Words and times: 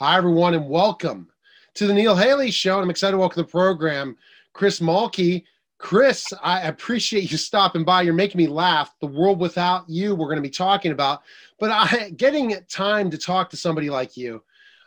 Hi, 0.00 0.16
everyone, 0.16 0.54
and 0.54 0.66
welcome 0.66 1.28
to 1.74 1.86
the 1.86 1.92
Neil 1.92 2.16
Haley 2.16 2.50
Show. 2.50 2.76
And 2.76 2.84
I'm 2.84 2.88
excited 2.88 3.12
to 3.12 3.18
welcome 3.18 3.42
the 3.42 3.46
program, 3.46 4.16
Chris 4.54 4.80
Mulkey. 4.80 5.44
Chris, 5.76 6.24
I 6.42 6.62
appreciate 6.62 7.30
you 7.30 7.36
stopping 7.36 7.84
by. 7.84 8.00
You're 8.00 8.14
making 8.14 8.38
me 8.38 8.46
laugh. 8.46 8.94
The 9.02 9.08
world 9.08 9.38
without 9.38 9.86
you, 9.90 10.14
we're 10.14 10.28
going 10.28 10.36
to 10.36 10.42
be 10.42 10.48
talking 10.48 10.92
about. 10.92 11.20
But 11.58 11.70
I, 11.70 12.10
getting 12.16 12.56
time 12.66 13.10
to 13.10 13.18
talk 13.18 13.50
to 13.50 13.58
somebody 13.58 13.90
like 13.90 14.16
you, 14.16 14.42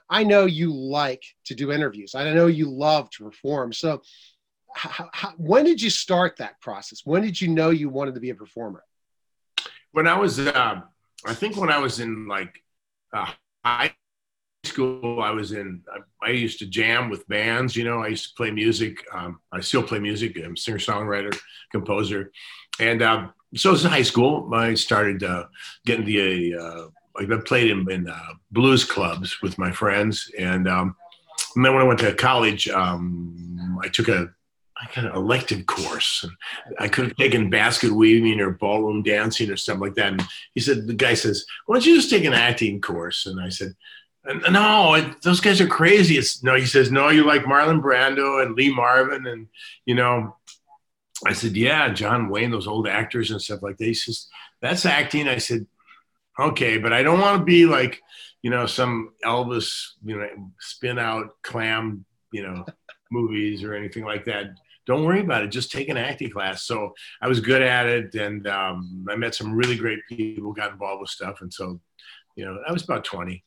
I 0.10 0.24
know 0.24 0.48
you 0.48 0.74
like 0.74 1.24
to 1.46 1.54
do 1.54 1.72
interviews. 1.72 2.16
I 2.16 2.34
know 2.34 2.48
you 2.48 2.68
love 2.68 3.12
to 3.12 3.26
perform. 3.26 3.72
So, 3.72 4.02
how, 4.74 5.10
how, 5.14 5.34
when 5.38 5.64
did 5.64 5.80
you 5.80 5.92
start 5.92 6.38
that 6.38 6.60
process? 6.60 7.04
When 7.06 7.22
did 7.22 7.40
you 7.40 7.50
know 7.50 7.70
you 7.70 7.88
wanted 7.88 8.16
to 8.16 8.20
be 8.20 8.32
a 8.32 8.36
performer? 8.36 8.84
When 9.92 10.08
I 10.08 10.18
was, 10.18 10.40
uh, 10.40 10.82
I 11.24 11.34
think 11.36 11.56
when 11.56 11.70
I 11.70 11.78
was 11.78 12.00
in 12.00 12.28
like 12.28 12.64
uh, 13.14 13.28
high 13.64 13.94
school, 14.74 15.22
I 15.22 15.32
was 15.32 15.52
in, 15.52 15.82
I, 16.22 16.30
used 16.30 16.60
to 16.60 16.66
jam 16.66 17.10
with 17.10 17.28
bands, 17.28 17.76
you 17.76 17.84
know, 17.84 18.04
I 18.04 18.08
used 18.08 18.30
to 18.30 18.36
play 18.36 18.52
music. 18.52 19.06
Um, 19.14 19.40
I 19.52 19.62
still 19.62 19.84
play 19.84 20.00
music. 20.00 20.38
I'm 20.44 20.58
singer 20.58 20.80
songwriter, 20.80 21.38
composer. 21.72 22.32
And 22.80 23.02
uh, 23.02 23.28
so 23.56 23.70
it 23.70 23.74
was 23.74 23.86
in 23.86 23.92
high 23.92 24.02
school. 24.02 24.50
I 24.54 24.74
started 24.74 25.24
uh, 25.24 25.46
getting 25.86 26.06
the, 26.06 26.56
uh, 26.56 26.88
I 27.18 27.26
played 27.46 27.70
in, 27.70 27.90
in 27.92 28.10
uh, 28.10 28.34
blues 28.52 28.84
clubs 28.84 29.42
with 29.42 29.58
my 29.58 29.72
friends. 29.72 30.32
And, 30.40 30.68
um, 30.68 30.96
and 31.56 31.64
then 31.64 31.74
when 31.74 31.84
I 31.84 31.88
went 31.88 32.00
to 32.00 32.14
college, 32.16 32.68
um, 32.70 33.80
I 33.84 33.88
took 33.90 34.08
a 34.08 34.30
I 34.84 34.88
kind 34.88 35.08
of 35.08 35.16
elective 35.16 35.66
course. 35.66 36.26
I 36.80 36.88
could 36.90 37.06
have 37.06 37.16
taken 37.16 37.50
basket 37.50 37.92
weaving 37.92 38.42
or 38.42 38.52
ballroom 38.52 39.02
dancing 39.02 39.50
or 39.50 39.56
something 39.56 39.82
like 39.82 39.96
that. 39.96 40.14
And 40.14 40.24
he 40.56 40.62
said, 40.62 40.88
the 40.88 40.94
guy 40.94 41.14
says, 41.14 41.46
why 41.66 41.76
don't 41.76 41.86
you 41.86 41.96
just 41.96 42.10
take 42.10 42.26
an 42.26 42.34
acting 42.34 42.82
course? 42.82 43.26
And 43.26 43.40
I 43.40 43.50
said, 43.50 43.76
no, 44.26 44.94
it, 44.94 45.22
those 45.22 45.42
guys 45.42 45.60
are 45.60 45.68
crazy. 45.68 46.18
It's 46.18 46.44
no, 46.44 46.56
he 46.56 46.66
says, 46.66 46.92
no, 46.92 47.10
you 47.10 47.26
like 47.26 47.44
Marlon 47.44 47.82
Brando 47.82 48.44
and 48.44 48.56
Lee 48.56 48.74
Marvin. 48.74 49.28
And, 49.28 49.48
you 49.86 49.96
know, 49.96 50.36
I 51.26 51.34
said, 51.34 51.58
yeah, 51.58 51.90
John 51.94 52.30
Wayne, 52.30 52.52
those 52.52 52.68
old 52.68 52.88
actors 52.88 53.32
and 53.32 53.42
stuff 53.42 53.62
like 53.62 53.78
that. 53.78 53.86
He 53.86 53.94
says, 53.94 54.28
that's 54.62 54.86
acting. 54.86 55.28
I 55.28 55.38
said, 55.38 55.68
okay, 56.40 56.78
but 56.78 56.94
I 56.94 57.04
don't 57.04 57.20
want 57.20 57.40
to 57.40 57.46
be 57.46 57.66
like, 57.66 58.02
you 58.42 58.50
know, 58.50 58.66
some 58.66 59.14
Elvis, 59.26 59.92
you 60.04 60.18
know, 60.18 60.28
spin 60.60 61.00
out 61.00 61.42
clam, 61.44 62.06
you 62.32 62.44
know, 62.44 62.66
movies 63.12 63.64
or 63.64 63.74
anything 63.74 64.06
like 64.06 64.26
that. 64.26 64.56
Don't 64.86 65.06
worry 65.06 65.22
about 65.22 65.44
it. 65.44 65.48
Just 65.48 65.72
take 65.72 65.90
an 65.90 65.98
acting 65.98 66.30
class. 66.30 66.66
So 66.66 66.94
I 67.22 67.28
was 67.28 67.40
good 67.40 67.62
at 67.62 67.86
it. 67.88 68.16
And 68.16 68.48
um, 68.48 69.06
I 69.10 69.16
met 69.16 69.36
some 69.36 69.54
really 69.54 69.78
great 69.78 70.00
people, 70.10 70.52
got 70.52 70.72
involved 70.72 71.02
with 71.02 71.10
stuff. 71.10 71.42
And 71.42 71.54
so, 71.54 71.80
you 72.36 72.46
know, 72.46 72.58
I 72.68 72.72
was 72.74 72.84
about 72.84 73.06
20 73.06 73.44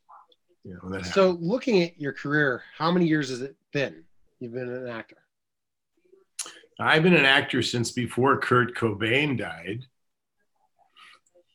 you 0.66 0.78
know, 0.82 1.02
so 1.02 1.38
looking 1.40 1.82
at 1.82 2.00
your 2.00 2.12
career, 2.12 2.62
how 2.76 2.90
many 2.90 3.06
years 3.06 3.30
has 3.30 3.40
it 3.40 3.54
been? 3.72 4.02
You've 4.40 4.52
been 4.52 4.68
an 4.68 4.88
actor. 4.88 5.16
I've 6.78 7.04
been 7.04 7.14
an 7.14 7.24
actor 7.24 7.62
since 7.62 7.92
before 7.92 8.38
Kurt 8.38 8.74
Cobain 8.74 9.38
died. 9.38 9.84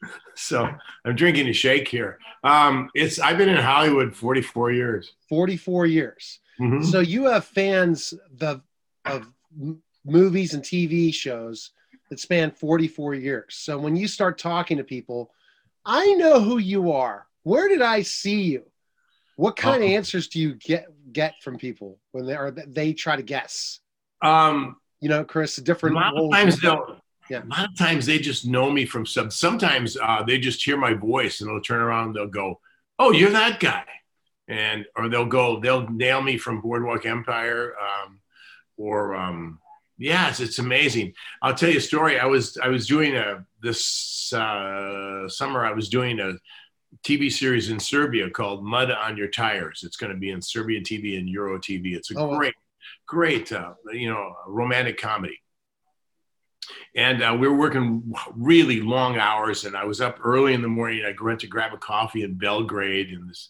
So 0.34 0.68
I'm 1.06 1.16
drinking 1.16 1.48
a 1.50 1.53
shake 1.53 1.88
here. 1.88 2.18
Um, 2.44 2.90
it's 2.95 3.20
I've 3.20 3.38
been 3.38 3.50
in 3.50 3.58
Hollywood 3.58 4.16
44 4.16 4.72
years. 4.72 5.14
44 5.30 5.86
years. 5.86 6.40
Mm-hmm. 6.59 6.84
So 6.84 7.02
you 7.02 7.25
have 7.25 7.46
fans 7.46 8.16
the, 8.38 8.62
of 9.06 9.31
movies 10.03 10.56
and 10.56 10.64
TV 10.64 11.14
shows 11.14 11.72
that 12.09 12.20
span 12.20 12.50
44 12.50 13.14
years. 13.14 13.56
So 13.56 13.78
when 13.78 13.96
you 13.96 14.08
start 14.08 14.40
talking 14.40 14.78
to 14.78 14.84
people, 14.84 15.30
I 15.86 16.12
know 16.14 16.40
who 16.40 16.58
you 16.58 16.92
are. 16.92 17.28
Where 17.44 17.68
did 17.68 17.84
I 17.84 18.02
see 18.02 18.42
you? 18.42 18.70
What 19.42 19.56
kind 19.56 19.81
uh, 19.81 19.86
of 19.88 19.92
answers 19.92 20.28
do 20.28 20.39
you 20.39 20.53
get 20.53 20.86
get 21.11 21.42
from 21.42 21.58
people 21.58 21.97
when 22.11 22.28
they 22.28 22.36
are 22.36 22.52
they 22.52 22.94
try 22.94 23.16
to 23.16 23.23
guess? 23.23 23.80
Um, 24.22 24.78
you 25.00 25.09
know, 25.09 25.23
Chris, 25.23 25.56
different. 25.56 25.95
A 25.95 26.00
lot 26.00 26.16
of 26.16 26.31
times 26.31 26.62
they'll. 26.62 27.02
Yeah. 27.28 27.41
A 27.44 27.47
lot 27.47 27.69
of 27.69 27.75
times 27.75 28.06
they 28.06 28.19
just 28.19 28.46
know 28.46 28.69
me 28.69 28.85
from 28.85 29.03
some. 29.03 29.31
Sometimes 29.31 29.97
uh, 30.00 30.22
they 30.22 30.38
just 30.38 30.63
hear 30.63 30.78
my 30.78 30.94
voice 30.94 31.41
and 31.41 31.50
they'll 31.50 31.59
turn 31.59 31.81
around. 31.81 32.09
And 32.09 32.16
they'll 32.18 32.28
go, 32.28 32.59
"Oh, 33.00 33.12
you're 33.13 33.31
that 33.31 33.59
guy," 33.59 33.85
and 34.47 34.85
or 34.96 35.09
they'll 35.09 35.25
go, 35.25 35.59
they'll 35.59 35.90
nail 35.90 36.22
me 36.22 36.38
from 36.38 36.62
Boardwalk 36.62 37.08
Empire, 37.08 37.73
um, 37.81 38.19
or 38.78 39.16
um, 39.16 39.58
yes, 39.97 40.40
it's 40.40 40.59
amazing. 40.59 41.13
I'll 41.41 41.56
tell 41.56 41.72
you 41.72 41.79
a 41.79 41.81
story. 41.81 42.19
I 42.19 42.28
was 42.28 42.59
I 42.62 42.68
was 42.68 42.85
doing 42.85 43.16
a 43.16 43.44
this 43.59 44.31
uh, 44.34 45.28
summer. 45.29 45.66
I 45.66 45.73
was 45.73 45.90
doing 45.90 46.19
a 46.19 46.34
TV 47.03 47.31
series 47.31 47.69
in 47.69 47.79
Serbia 47.79 48.29
called 48.29 48.63
Mud 48.63 48.91
on 48.91 49.17
Your 49.17 49.28
Tires. 49.28 49.84
It's 49.84 49.97
going 49.97 50.12
to 50.12 50.17
be 50.17 50.29
in 50.29 50.41
Serbia 50.41 50.81
TV 50.81 51.17
and 51.17 51.28
Euro 51.29 51.57
TV. 51.57 51.95
It's 51.95 52.12
a 52.12 52.19
oh, 52.19 52.38
great, 52.38 52.53
great, 53.07 53.51
uh, 53.51 53.73
you 53.91 54.09
know, 54.09 54.35
romantic 54.47 55.00
comedy. 55.00 55.40
And 56.95 57.23
uh, 57.23 57.35
we 57.40 57.47
were 57.47 57.57
working 57.57 58.13
really 58.35 58.81
long 58.81 59.17
hours, 59.17 59.66
and 59.66 59.75
I 59.75 59.85
was 59.85 60.00
up 60.00 60.19
early 60.23 60.53
in 60.53 60.61
the 60.61 60.67
morning. 60.67 61.03
I 61.03 61.13
went 61.22 61.40
to 61.41 61.47
grab 61.47 61.73
a 61.73 61.78
coffee 61.78 62.23
in 62.23 62.38
Belgrade 62.38 63.09
in 63.09 63.28
this 63.28 63.50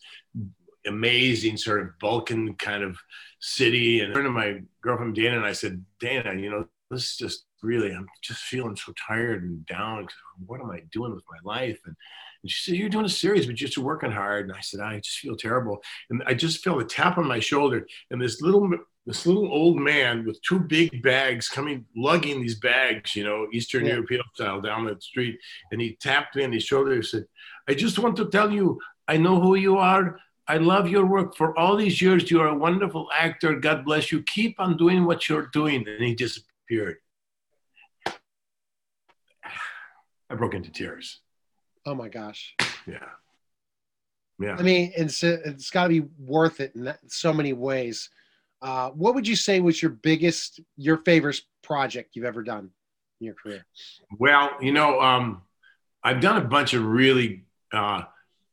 amazing 0.86 1.58
sort 1.58 1.82
of 1.82 2.00
Balkan 2.00 2.56
kind 2.56 2.84
of 2.84 2.98
city. 3.40 4.02
And 4.02 4.12
I 4.12 4.14
turned 4.16 4.26
to 4.28 4.32
my 4.32 4.62
girlfriend 4.82 5.16
Dana 5.16 5.38
and 5.38 5.46
I 5.46 5.54
said, 5.54 5.84
Dana, 6.00 6.34
you 6.34 6.50
know, 6.50 6.68
this 6.90 7.04
is 7.04 7.18
just 7.18 7.46
really, 7.62 7.92
I'm 7.92 8.08
just 8.22 8.42
feeling 8.42 8.76
so 8.76 8.94
tired 9.08 9.44
and 9.44 9.66
down. 9.66 10.08
What 10.46 10.62
am 10.62 10.72
I 10.72 10.84
doing 10.92 11.14
with 11.14 11.24
my 11.30 11.38
life? 11.44 11.80
And 11.86 11.96
and 12.44 12.52
she 12.52 12.72
said, 12.72 12.80
You're 12.80 12.90
doing 12.90 13.06
a 13.06 13.10
series, 13.10 13.46
but 13.46 13.60
you're 13.60 13.68
just 13.68 13.78
working 13.78 14.12
hard. 14.12 14.48
And 14.48 14.58
I 14.58 14.62
said, 14.62 14.80
I 14.80 15.00
just 15.00 15.20
feel 15.20 15.36
terrible. 15.36 15.82
And 16.10 16.24
I 16.26 16.34
just 16.34 16.64
felt 16.64 16.82
a 16.82 16.86
tap 16.86 17.18
on 17.18 17.28
my 17.28 17.40
shoulder. 17.40 17.88
And 18.10 18.22
this 18.22 18.42
little 18.42 18.70
this 19.06 19.26
little 19.26 19.52
old 19.52 19.80
man 19.80 20.26
with 20.26 20.42
two 20.44 20.60
big 20.60 21.02
bags 21.02 21.50
coming 21.50 21.86
lugging 21.96 22.40
these 22.42 22.60
bags, 22.60 23.16
you 23.16 23.24
know, 23.24 23.48
Eastern 23.52 23.86
yeah. 23.86 23.94
European 23.94 24.22
style 24.36 24.62
down 24.62 24.86
the 24.86 24.96
street. 25.00 25.40
And 25.72 25.82
he 25.82 25.98
tapped 26.00 26.36
me 26.36 26.44
on 26.44 26.52
his 26.52 26.64
shoulder 26.64 26.94
and 26.94 27.06
said, 27.06 27.26
I 27.68 27.74
just 27.74 27.98
want 27.98 28.16
to 28.18 28.30
tell 28.30 28.52
you, 28.52 28.80
I 29.08 29.18
know 29.18 29.42
who 29.42 29.56
you 29.56 29.78
are. 29.78 30.20
I 30.48 30.58
love 30.58 30.88
your 30.88 31.06
work. 31.06 31.36
For 31.36 31.58
all 31.58 31.76
these 31.76 32.02
years, 32.02 32.30
you 32.30 32.42
are 32.42 32.50
a 32.50 32.58
wonderful 32.58 33.10
actor. 33.16 33.56
God 33.56 33.86
bless 33.86 34.12
you. 34.12 34.22
Keep 34.24 34.60
on 34.60 34.78
doing 34.78 35.06
what 35.06 35.28
you're 35.30 35.48
doing. 35.48 35.88
And 35.88 36.04
he 36.04 36.14
disappeared. 36.14 36.98
I 40.30 40.36
broke 40.36 40.54
into 40.54 40.72
tears. 40.72 41.22
Oh 41.86 41.96
my 41.96 42.10
gosh. 42.10 42.56
Yeah. 42.88 43.10
Yeah. 44.40 44.56
I 44.58 44.64
mean, 44.64 44.92
it's 44.96 45.24
it's 45.24 45.70
got 45.70 45.84
to 45.84 45.90
be 45.90 46.08
worth 46.18 46.60
it 46.60 46.74
in 46.76 46.86
that, 46.86 47.00
so 47.08 47.32
many 47.32 47.54
ways. 47.54 48.10
Uh, 48.62 48.90
what 48.90 49.16
would 49.16 49.28
you 49.28 49.36
say 49.36 49.60
was 49.60 49.82
your 49.82 49.92
biggest, 49.92 50.60
your 50.78 50.98
favorite 50.98 51.42
project 51.64 52.16
you've 52.16 52.26
ever 52.26 52.44
done 52.44 52.72
in 53.20 53.26
your 53.26 53.36
career? 53.36 53.66
Well, 54.20 54.52
you 54.62 54.72
know, 54.72 55.00
um, 55.00 55.44
I've 56.04 56.22
done 56.22 56.38
a 56.38 56.46
bunch 56.46 56.74
of 56.74 56.84
really, 56.84 57.44
uh, 57.72 58.04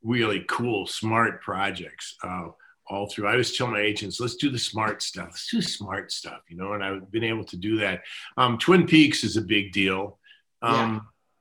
really 0.03 0.44
cool, 0.49 0.87
smart 0.87 1.43
projects 1.43 2.17
uh, 2.22 2.49
all 2.87 3.09
through. 3.09 3.27
I 3.27 3.33
always 3.33 3.56
tell 3.56 3.67
my 3.67 3.81
agents, 3.81 4.21
let's 4.21 4.37
do 4.37 4.50
the 4.50 4.59
smart 4.59 5.03
stuff. 5.03 5.28
Let's 5.31 5.50
do 5.50 5.61
smart 5.61 6.12
stuff, 6.12 6.41
you 6.49 6.56
know, 6.56 6.72
and 6.72 6.84
I've 6.84 7.11
been 7.11 7.25
able 7.25 7.44
to 7.44 7.56
do 7.56 7.78
that. 7.78 8.03
Um, 8.37 8.59
Twin 8.59 8.87
Peaks 8.87 9.25
is 9.25 9.37
a 9.37 9.43
big 9.43 9.72
deal. 9.72 10.19
Um, 10.62 10.94
yeah 10.94 11.00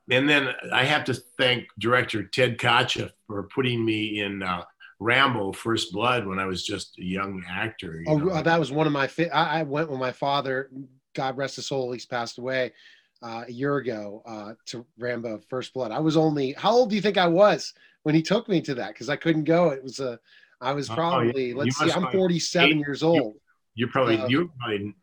and 0.10 0.30
then 0.30 0.54
I 0.72 0.84
have 0.84 1.04
to 1.06 1.14
thank 1.14 1.68
director 1.80 2.24
Ted 2.24 2.58
Kotcheff 2.58 3.12
for 3.28 3.44
putting 3.44 3.84
me 3.84 4.22
in 4.22 4.42
uh, 4.42 4.64
Rambo: 5.00 5.52
First 5.52 5.92
Blood 5.92 6.26
when 6.26 6.40
I 6.40 6.46
was 6.46 6.66
just 6.66 6.98
a 7.00 7.04
young 7.04 7.44
actor. 7.50 8.04
Oh, 8.08 8.18
know? 8.18 8.42
that 8.42 8.60
was 8.60 8.72
one 8.72 8.88
of 8.88 8.94
my. 8.94 9.08
Fi- 9.08 9.30
I, 9.30 9.60
I, 9.60 9.64
went 9.64 9.90
with 9.90 10.00
my 10.00 10.12
father. 10.12 10.70
God 11.14 11.38
rest 11.38 11.58
his 11.58 11.68
soul. 11.68 11.92
He's 11.92 12.06
passed 12.06 12.38
away 12.38 12.74
uh, 13.22 13.44
a 13.48 13.52
year 13.52 13.78
ago 13.78 14.24
uh, 14.26 14.54
to 14.68 14.86
Rambo: 14.98 15.42
First 15.50 15.74
Blood. 15.74 15.92
I 15.92 16.00
was 16.00 16.16
only. 16.16 16.54
How 16.54 16.72
old 16.72 16.90
do 16.90 16.96
you 16.96 17.02
think 17.02 17.18
I 17.18 17.28
was 17.28 17.74
when 18.04 18.16
he 18.16 18.22
took 18.22 18.48
me 18.48 18.62
to 18.62 18.76
that? 18.76 18.90
Because 18.94 19.10
I 19.10 19.18
couldn't 19.18 19.44
go. 19.44 19.70
It 19.70 19.84
was 19.84 20.00
a. 20.00 20.20
I 20.62 20.72
was 20.72 20.88
probably. 20.88 21.54
Oh, 21.54 21.58
yeah. 21.58 21.64
Let's 21.64 21.78
see. 21.78 21.92
I'm 21.92 22.12
47 22.12 22.70
eight, 22.70 22.78
years 22.78 23.04
old. 23.04 23.36
You, 23.76 23.88
are 23.88 23.90
probably. 23.90 24.20
Uh, 24.20 24.28
you're 24.28 24.48
probably. 24.60 24.96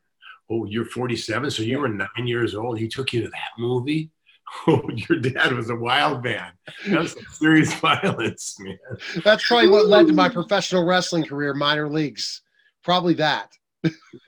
Oh, 0.50 0.66
you're 0.66 0.84
47, 0.84 1.50
so 1.50 1.62
you 1.62 1.70
yeah. 1.70 1.76
were 1.78 1.88
nine 1.88 2.26
years 2.26 2.54
old. 2.54 2.78
He 2.78 2.86
took 2.86 3.14
you 3.14 3.22
to 3.22 3.28
that 3.28 3.50
movie. 3.58 4.10
Oh, 4.66 4.82
your 5.08 5.20
dad 5.20 5.52
was 5.52 5.70
a 5.70 5.76
wild 5.76 6.24
man. 6.24 6.52
That's 6.86 7.14
serious 7.38 7.72
violence, 7.80 8.56
man. 8.60 8.78
That's 9.24 9.46
probably 9.46 9.68
what 9.68 9.86
led 9.86 10.06
to 10.06 10.12
my 10.12 10.28
professional 10.28 10.84
wrestling 10.84 11.24
career, 11.24 11.54
minor 11.54 11.88
leagues. 11.88 12.42
Probably 12.82 13.14
that. 13.14 13.52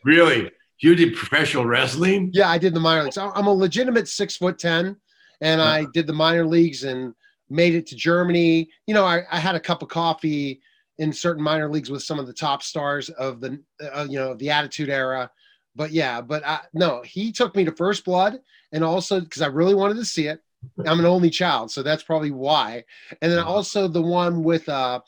really? 0.04 0.50
You 0.80 0.94
did 0.94 1.14
professional 1.14 1.64
wrestling? 1.64 2.30
Yeah, 2.32 2.50
I 2.50 2.58
did 2.58 2.74
the 2.74 2.80
minor 2.80 3.04
leagues. 3.04 3.18
I'm 3.18 3.46
a 3.46 3.52
legitimate 3.52 4.08
six 4.08 4.36
foot 4.36 4.58
ten, 4.58 4.96
and 5.40 5.60
I 5.60 5.82
uh-huh. 5.82 5.90
did 5.94 6.06
the 6.06 6.12
minor 6.12 6.44
leagues 6.44 6.84
and 6.84 7.14
made 7.48 7.74
it 7.74 7.86
to 7.88 7.96
Germany. 7.96 8.68
You 8.86 8.94
know, 8.94 9.04
I, 9.04 9.22
I 9.30 9.38
had 9.38 9.54
a 9.54 9.60
cup 9.60 9.82
of 9.82 9.88
coffee 9.88 10.60
in 10.98 11.12
certain 11.12 11.42
minor 11.42 11.70
leagues 11.70 11.90
with 11.90 12.02
some 12.02 12.18
of 12.18 12.26
the 12.26 12.32
top 12.32 12.62
stars 12.62 13.08
of 13.10 13.40
the 13.40 13.62
uh, 13.92 14.06
you 14.08 14.18
know 14.18 14.34
the 14.34 14.50
Attitude 14.50 14.90
Era 14.90 15.30
but 15.76 15.92
yeah, 15.92 16.20
but 16.20 16.44
I, 16.46 16.60
no, 16.72 17.02
he 17.02 17.30
took 17.30 17.54
me 17.54 17.64
to 17.64 17.72
First 17.72 18.04
Blood, 18.04 18.40
and 18.72 18.82
also 18.82 19.20
because 19.20 19.42
I 19.42 19.46
really 19.46 19.74
wanted 19.74 19.96
to 19.96 20.04
see 20.04 20.26
it. 20.26 20.42
I'm 20.84 20.98
an 20.98 21.06
only 21.06 21.30
child, 21.30 21.70
so 21.70 21.82
that's 21.82 22.02
probably 22.02 22.32
why. 22.32 22.84
And 23.22 23.30
then 23.30 23.38
also 23.38 23.86
the 23.86 24.02
one 24.02 24.42
with 24.42 24.68
uh, 24.68 25.00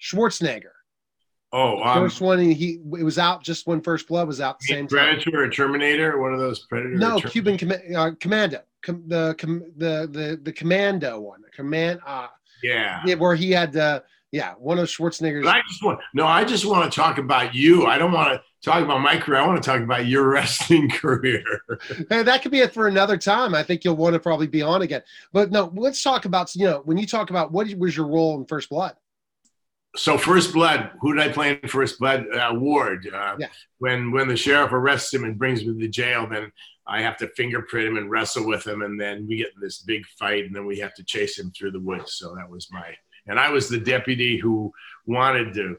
Schwarzenegger. 0.00 0.70
Oh, 1.52 1.82
um, 1.82 1.98
first 1.98 2.20
one 2.20 2.38
he 2.38 2.80
it 2.98 3.02
was 3.02 3.18
out 3.18 3.42
just 3.42 3.66
when 3.66 3.80
First 3.80 4.08
Blood 4.08 4.26
was 4.26 4.40
out 4.40 4.58
the 4.60 4.66
same 4.66 4.86
time. 4.86 4.88
Predator 4.88 5.44
or 5.44 5.50
Terminator, 5.50 6.20
one 6.20 6.32
of 6.32 6.38
those 6.40 6.60
Predator. 6.66 6.96
No, 6.96 7.20
Cuban 7.20 7.56
com- 7.58 7.72
uh, 7.94 8.10
Commando, 8.20 8.62
com- 8.82 9.04
the 9.06 9.34
com- 9.38 9.72
the 9.76 10.08
the 10.10 10.40
the 10.42 10.52
Commando 10.52 11.20
one, 11.20 11.42
command. 11.54 12.00
Uh, 12.06 12.28
Yeah. 12.62 13.02
yeah, 13.04 13.14
where 13.14 13.34
he 13.34 13.50
had 13.52 13.76
uh, 13.76 14.00
yeah, 14.32 14.54
one 14.58 14.78
of 14.78 14.88
Schwarzenegger's. 14.88 15.44
But 15.44 15.56
I 15.56 15.62
just 15.68 15.82
want 15.82 16.00
no. 16.14 16.26
I 16.26 16.44
just 16.44 16.66
want 16.66 16.90
to 16.92 16.96
talk 16.96 17.18
about 17.18 17.54
you. 17.54 17.86
I 17.86 17.96
don't 17.96 18.12
want 18.12 18.32
to 18.32 18.42
talk 18.66 18.82
about 18.84 19.00
my 19.00 19.16
career. 19.16 19.40
I 19.40 19.46
want 19.46 19.62
to 19.62 19.66
talk 19.70 19.80
about 19.80 20.06
your 20.06 20.28
wrestling 20.32 20.90
career. 20.90 21.44
Hey, 22.10 22.22
that 22.22 22.42
could 22.42 22.50
be 22.50 22.60
it 22.60 22.74
for 22.74 22.88
another 22.88 23.16
time. 23.16 23.54
I 23.54 23.62
think 23.62 23.84
you'll 23.84 23.96
want 23.96 24.14
to 24.14 24.20
probably 24.20 24.48
be 24.48 24.60
on 24.62 24.82
again. 24.82 25.02
But 25.32 25.50
no, 25.50 25.72
let's 25.74 26.02
talk 26.02 26.24
about 26.24 26.54
you 26.54 26.66
know 26.66 26.82
when 26.84 26.98
you 26.98 27.06
talk 27.06 27.30
about 27.30 27.52
what 27.52 27.72
was 27.76 27.96
your 27.96 28.06
role 28.06 28.38
in 28.38 28.44
First 28.44 28.68
Blood. 28.68 28.94
So 29.96 30.18
First 30.18 30.52
Blood, 30.52 30.90
who 31.00 31.14
did 31.14 31.22
I 31.22 31.32
play 31.32 31.58
in 31.62 31.68
First 31.68 31.98
Blood? 31.98 32.26
Uh, 32.28 32.52
Ward. 32.54 33.08
Uh, 33.12 33.36
Yeah. 33.38 33.48
When 33.78 34.10
when 34.10 34.28
the 34.28 34.36
sheriff 34.36 34.72
arrests 34.72 35.14
him 35.14 35.24
and 35.24 35.38
brings 35.38 35.62
him 35.62 35.78
to 35.78 35.88
jail, 35.88 36.26
then 36.28 36.52
I 36.86 37.02
have 37.02 37.16
to 37.18 37.28
fingerprint 37.28 37.88
him 37.88 37.96
and 37.96 38.10
wrestle 38.10 38.46
with 38.46 38.66
him, 38.66 38.82
and 38.82 39.00
then 39.00 39.26
we 39.26 39.38
get 39.38 39.52
in 39.54 39.60
this 39.60 39.78
big 39.82 40.04
fight, 40.18 40.44
and 40.44 40.54
then 40.54 40.66
we 40.66 40.78
have 40.78 40.94
to 40.94 41.04
chase 41.04 41.38
him 41.38 41.50
through 41.50 41.72
the 41.72 41.80
woods. 41.80 42.14
So 42.14 42.34
that 42.34 42.48
was 42.48 42.68
my, 42.70 42.94
and 43.26 43.40
I 43.40 43.50
was 43.50 43.68
the 43.68 43.80
deputy 43.80 44.38
who 44.38 44.72
wanted 45.06 45.54
to 45.54 45.76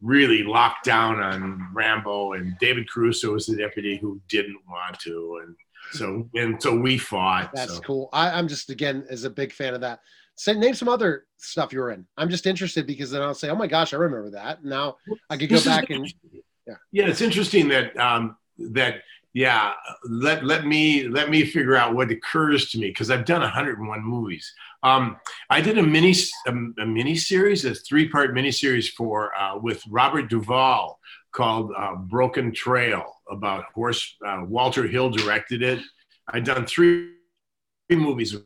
really 0.00 0.42
locked 0.42 0.84
down 0.84 1.20
on 1.20 1.68
Rambo, 1.72 2.32
and 2.32 2.56
David 2.58 2.90
Caruso 2.90 3.32
was 3.32 3.46
the 3.46 3.56
deputy 3.56 3.98
who 3.98 4.20
didn't 4.28 4.58
want 4.68 4.98
to, 5.00 5.40
and 5.44 5.56
so 5.92 6.28
and 6.34 6.62
so 6.62 6.74
we 6.74 6.98
fought. 6.98 7.50
That's 7.54 7.74
so. 7.74 7.80
cool. 7.80 8.08
I, 8.12 8.30
I'm 8.30 8.48
just 8.48 8.70
again 8.70 9.04
as 9.10 9.24
a 9.24 9.30
big 9.30 9.52
fan 9.52 9.74
of 9.74 9.80
that. 9.82 10.00
Say, 10.36 10.54
name 10.54 10.74
some 10.74 10.88
other 10.88 11.26
stuff 11.36 11.72
you 11.72 11.80
were 11.80 11.90
in. 11.90 12.06
I'm 12.16 12.30
just 12.30 12.46
interested 12.46 12.86
because 12.86 13.10
then 13.10 13.20
I'll 13.20 13.34
say, 13.34 13.50
oh 13.50 13.56
my 13.56 13.66
gosh, 13.66 13.92
I 13.92 13.98
remember 13.98 14.30
that. 14.30 14.64
Now 14.64 14.96
I 15.28 15.36
could 15.36 15.50
go 15.50 15.62
back 15.62 15.90
and 15.90 16.10
yeah. 16.66 16.74
yeah 16.92 17.06
it's 17.06 17.20
interesting 17.20 17.68
that 17.68 17.96
um 17.98 18.36
that 18.58 19.02
yeah 19.32 19.74
let 20.04 20.44
let 20.44 20.66
me 20.66 21.08
let 21.08 21.30
me 21.30 21.44
figure 21.44 21.76
out 21.76 21.94
what 21.94 22.10
occurs 22.10 22.70
to 22.70 22.78
me 22.78 22.88
because 22.88 23.10
i've 23.10 23.24
done 23.24 23.40
101 23.40 24.04
movies 24.04 24.52
um 24.82 25.16
i 25.50 25.60
did 25.60 25.78
a 25.78 25.82
mini 25.82 26.14
a, 26.46 26.50
a 26.82 26.86
mini 26.86 27.14
series 27.14 27.64
a 27.64 27.74
three 27.74 28.08
part 28.08 28.34
mini 28.34 28.50
series 28.50 28.88
for 28.88 29.34
uh, 29.36 29.58
with 29.58 29.82
robert 29.88 30.28
duvall 30.28 30.98
called 31.32 31.72
uh, 31.76 31.94
broken 31.94 32.52
trail 32.52 33.04
about 33.30 33.64
horse 33.74 34.16
uh, 34.26 34.42
walter 34.46 34.86
hill 34.86 35.10
directed 35.10 35.62
it 35.62 35.80
i'd 36.32 36.44
done 36.44 36.64
three 36.66 37.12
movies 37.90 38.34
with 38.34 38.44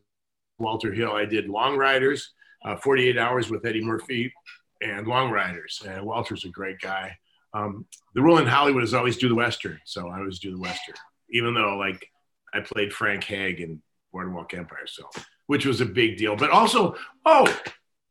walter 0.58 0.92
hill 0.92 1.12
i 1.12 1.24
did 1.24 1.48
long 1.48 1.76
riders 1.76 2.32
uh, 2.64 2.76
48 2.76 3.18
hours 3.18 3.50
with 3.50 3.64
eddie 3.66 3.84
murphy 3.84 4.32
and 4.80 5.06
long 5.06 5.30
riders 5.30 5.82
and 5.86 6.04
walter's 6.04 6.44
a 6.44 6.48
great 6.48 6.80
guy 6.80 7.16
um, 7.54 7.86
the 8.14 8.20
rule 8.20 8.38
in 8.38 8.46
Hollywood 8.46 8.82
is 8.82 8.94
always 8.94 9.16
do 9.16 9.28
the 9.28 9.34
Western. 9.34 9.78
So 9.84 10.08
I 10.08 10.18
always 10.18 10.40
do 10.40 10.50
the 10.50 10.58
Western, 10.58 10.96
even 11.30 11.54
though 11.54 11.76
like 11.76 12.04
I 12.52 12.60
played 12.60 12.92
Frank 12.92 13.24
Hague 13.24 13.60
in 13.60 13.80
Boardwalk 14.12 14.52
Empire. 14.54 14.86
So, 14.86 15.08
which 15.46 15.66
was 15.66 15.80
a 15.80 15.86
big 15.86 16.16
deal, 16.16 16.36
but 16.36 16.50
also, 16.50 16.96
oh, 17.26 17.60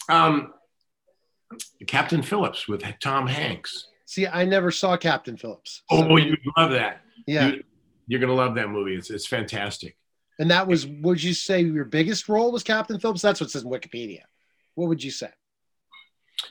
um, 0.09 0.53
Captain 1.87 2.21
Phillips 2.21 2.67
with 2.67 2.83
Tom 3.01 3.27
Hanks. 3.27 3.87
see. 4.05 4.27
I 4.27 4.45
never 4.45 4.71
saw 4.71 4.97
Captain 4.97 5.37
Phillips. 5.37 5.83
Oh, 5.89 6.01
So, 6.07 6.17
you'd 6.17 6.39
love 6.57 6.71
that. 6.71 7.01
yeah. 7.27 7.47
You, 7.47 7.63
you're 8.07 8.19
going 8.19 8.29
to 8.29 8.35
love 8.35 8.55
that 8.55 8.69
movie. 8.69 8.95
It's, 8.95 9.09
it's 9.09 9.27
fantastic. 9.27 9.95
And 10.39 10.49
that 10.51 10.67
was, 10.67 10.85
would 10.87 11.21
you 11.21 11.33
say 11.33 11.61
your 11.61 11.85
biggest 11.85 12.27
role 12.27 12.51
was 12.51 12.63
Captain 12.63 12.99
Phillips? 12.99 13.21
That's 13.21 13.39
what 13.39 13.47
it 13.47 13.51
says 13.51 13.63
in 13.63 13.69
Wikipedia. 13.69 14.21
What 14.75 14.89
would 14.89 15.03
you 15.03 15.11
say? 15.11 15.29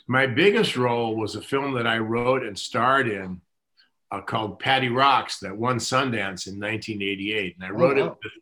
My 0.08 0.26
biggest 0.26 0.76
role 0.76 1.16
was 1.16 1.34
a 1.34 1.42
film 1.42 1.74
that 1.74 1.86
I 1.86 1.98
wrote 1.98 2.44
and 2.44 2.56
starred 2.58 3.08
in 3.08 3.40
uh, 4.10 4.20
called 4.20 4.58
Patti 4.60 4.88
Rocks 4.88 5.38
that 5.40 5.56
won 5.56 5.76
Sundance 5.78 6.46
in 6.46 6.58
1988. 6.60 7.56
And 7.56 7.64
I 7.64 7.68
Oh, 7.68 7.72
wrote 7.72 7.96
wow. 7.96 8.04
it 8.06 8.16
with, 8.22 8.32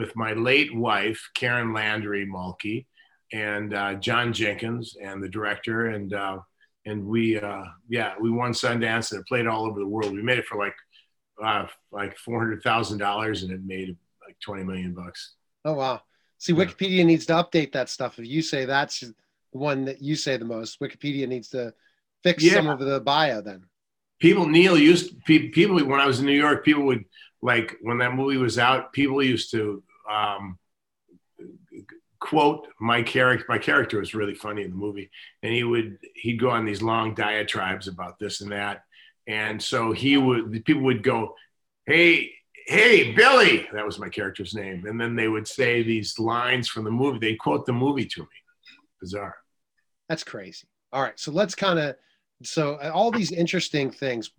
with 0.00 0.16
my 0.16 0.32
late 0.32 0.74
wife, 0.74 1.20
Karen 1.34 1.74
Landry 1.74 2.26
Mulkey, 2.26 2.86
and 3.32 3.74
uh, 3.74 3.94
John 3.94 4.32
Jenkins, 4.32 4.96
and 5.00 5.22
the 5.22 5.28
director. 5.28 5.86
And, 5.88 6.12
uh, 6.14 6.38
and 6.86 7.04
we, 7.04 7.38
uh, 7.38 7.64
yeah, 7.88 8.14
we 8.18 8.30
won 8.30 8.52
Sundance 8.52 9.12
and 9.12 9.20
it 9.20 9.26
played 9.26 9.46
all 9.46 9.66
over 9.66 9.78
the 9.78 9.86
world. 9.86 10.12
We 10.14 10.22
made 10.22 10.38
it 10.38 10.46
for 10.46 10.56
like, 10.58 10.74
uh, 11.44 11.66
like 11.92 12.16
$400,000 12.26 13.42
and 13.42 13.50
it 13.52 13.60
made 13.64 13.96
like 14.26 14.36
20 14.42 14.64
million 14.64 14.94
bucks. 14.94 15.34
Oh, 15.66 15.74
wow. 15.74 16.00
See, 16.38 16.54
Yeah. 16.54 16.64
Wikipedia 16.64 17.04
needs 17.04 17.26
to 17.26 17.34
update 17.34 17.72
that 17.72 17.90
stuff. 17.90 18.18
If 18.18 18.26
you 18.26 18.40
say 18.40 18.64
that's 18.64 19.00
the 19.00 19.14
one 19.52 19.84
that 19.84 20.00
you 20.00 20.16
say 20.16 20.38
the 20.38 20.44
most, 20.46 20.80
Wikipedia 20.80 21.28
needs 21.28 21.50
to 21.50 21.74
fix 22.22 22.42
Yeah. 22.42 22.54
some 22.54 22.68
of 22.68 22.80
the 22.80 23.00
bio 23.00 23.42
then. 23.42 23.64
people 24.20 24.46
neil 24.46 24.76
used 24.76 25.06
pe- 25.24 25.48
people 25.48 25.76
when 25.90 25.98
i 25.98 26.06
was 26.06 26.20
in 26.20 26.26
new 26.26 26.40
york 26.46 26.62
people 26.62 26.84
would 26.84 27.04
like 27.40 27.68
when 27.86 27.96
that 27.96 28.12
movie 28.14 28.36
was 28.36 28.58
out 28.58 28.92
people 28.92 29.22
used 29.22 29.50
to 29.50 29.82
um, 30.10 30.58
quote 32.18 32.66
my 32.80 33.02
character 33.02 33.46
my 33.48 33.58
character 33.58 33.98
was 33.98 34.14
really 34.14 34.34
funny 34.34 34.62
in 34.62 34.70
the 34.70 34.76
movie 34.76 35.10
and 35.42 35.54
he 35.54 35.64
would 35.64 35.96
he'd 36.16 36.38
go 36.38 36.50
on 36.50 36.66
these 36.66 36.82
long 36.82 37.14
diatribes 37.14 37.88
about 37.88 38.18
this 38.18 38.42
and 38.42 38.52
that 38.52 38.82
and 39.26 39.62
so 39.62 39.90
he 39.92 40.18
would 40.18 40.64
people 40.66 40.82
would 40.82 41.02
go 41.02 41.34
hey 41.86 42.30
hey 42.66 43.12
billy 43.12 43.66
that 43.72 43.86
was 43.86 43.98
my 43.98 44.08
character's 44.08 44.52
name 44.52 44.84
and 44.86 45.00
then 45.00 45.16
they 45.16 45.28
would 45.28 45.48
say 45.48 45.82
these 45.82 46.18
lines 46.18 46.68
from 46.68 46.84
the 46.84 46.90
movie 46.90 47.18
they'd 47.18 47.38
quote 47.38 47.64
the 47.64 47.72
movie 47.72 48.04
to 48.04 48.20
me 48.20 48.38
bizarre 49.00 49.36
That's 50.10 50.24
crazy. 50.24 50.66
All 50.92 51.02
right. 51.02 51.18
So 51.20 51.30
let's 51.30 51.54
kind 51.54 51.78
of, 51.78 51.94
so 52.42 52.74
uh, 52.82 52.90
all 52.92 53.12
these 53.12 53.30
interesting 53.30 53.92
things. 53.92 54.32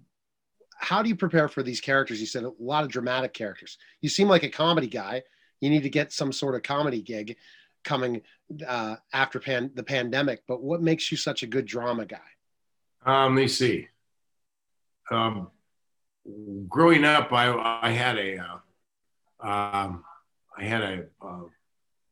How 0.78 1.02
do 1.02 1.08
you 1.08 1.16
prepare 1.16 1.48
for 1.48 1.64
these 1.64 1.80
characters? 1.80 2.20
You 2.20 2.28
said 2.28 2.44
a 2.44 2.52
lot 2.60 2.84
of 2.84 2.90
dramatic 2.90 3.34
characters. 3.34 3.78
You 4.02 4.10
seem 4.10 4.28
like 4.28 4.44
a 4.44 4.50
comedy 4.50 4.88
guy. 4.88 5.24
You 5.62 5.70
need 5.70 5.84
to 5.84 5.90
get 5.90 6.12
some 6.12 6.32
sort 6.34 6.56
of 6.56 6.64
comedy 6.64 7.02
gig 7.02 7.38
coming 7.84 8.22
uh, 8.68 8.98
after 9.14 9.40
pan- 9.40 9.72
the 9.76 9.84
pandemic. 9.84 10.42
But 10.48 10.62
what 10.62 10.82
makes 10.82 11.12
you 11.12 11.18
such 11.18 11.44
a 11.44 11.48
good 11.48 11.66
drama 11.66 12.06
guy? 12.06 12.18
Um, 13.06 13.36
let 13.36 13.42
me 13.44 13.48
see. 13.48 13.88
Um, 15.10 15.50
growing 16.68 17.06
up, 17.06 17.32
I, 17.32 17.80
I 17.82 17.92
had 17.92 18.18
a, 18.18 18.38
uh, 18.40 19.48
um, 19.48 20.04
I 20.58 20.64
had 20.64 20.82
a 20.82 21.06
uh, 21.22 21.42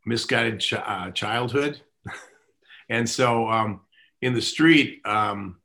misguided 0.06 0.60
ch- 0.60 0.74
uh, 0.74 1.12
childhood, 1.12 1.82
and 2.90 3.08
so 3.10 3.48
um, 3.50 3.82
in 4.22 4.34
the 4.34 4.42
street, 4.42 5.02
um, 5.06 5.60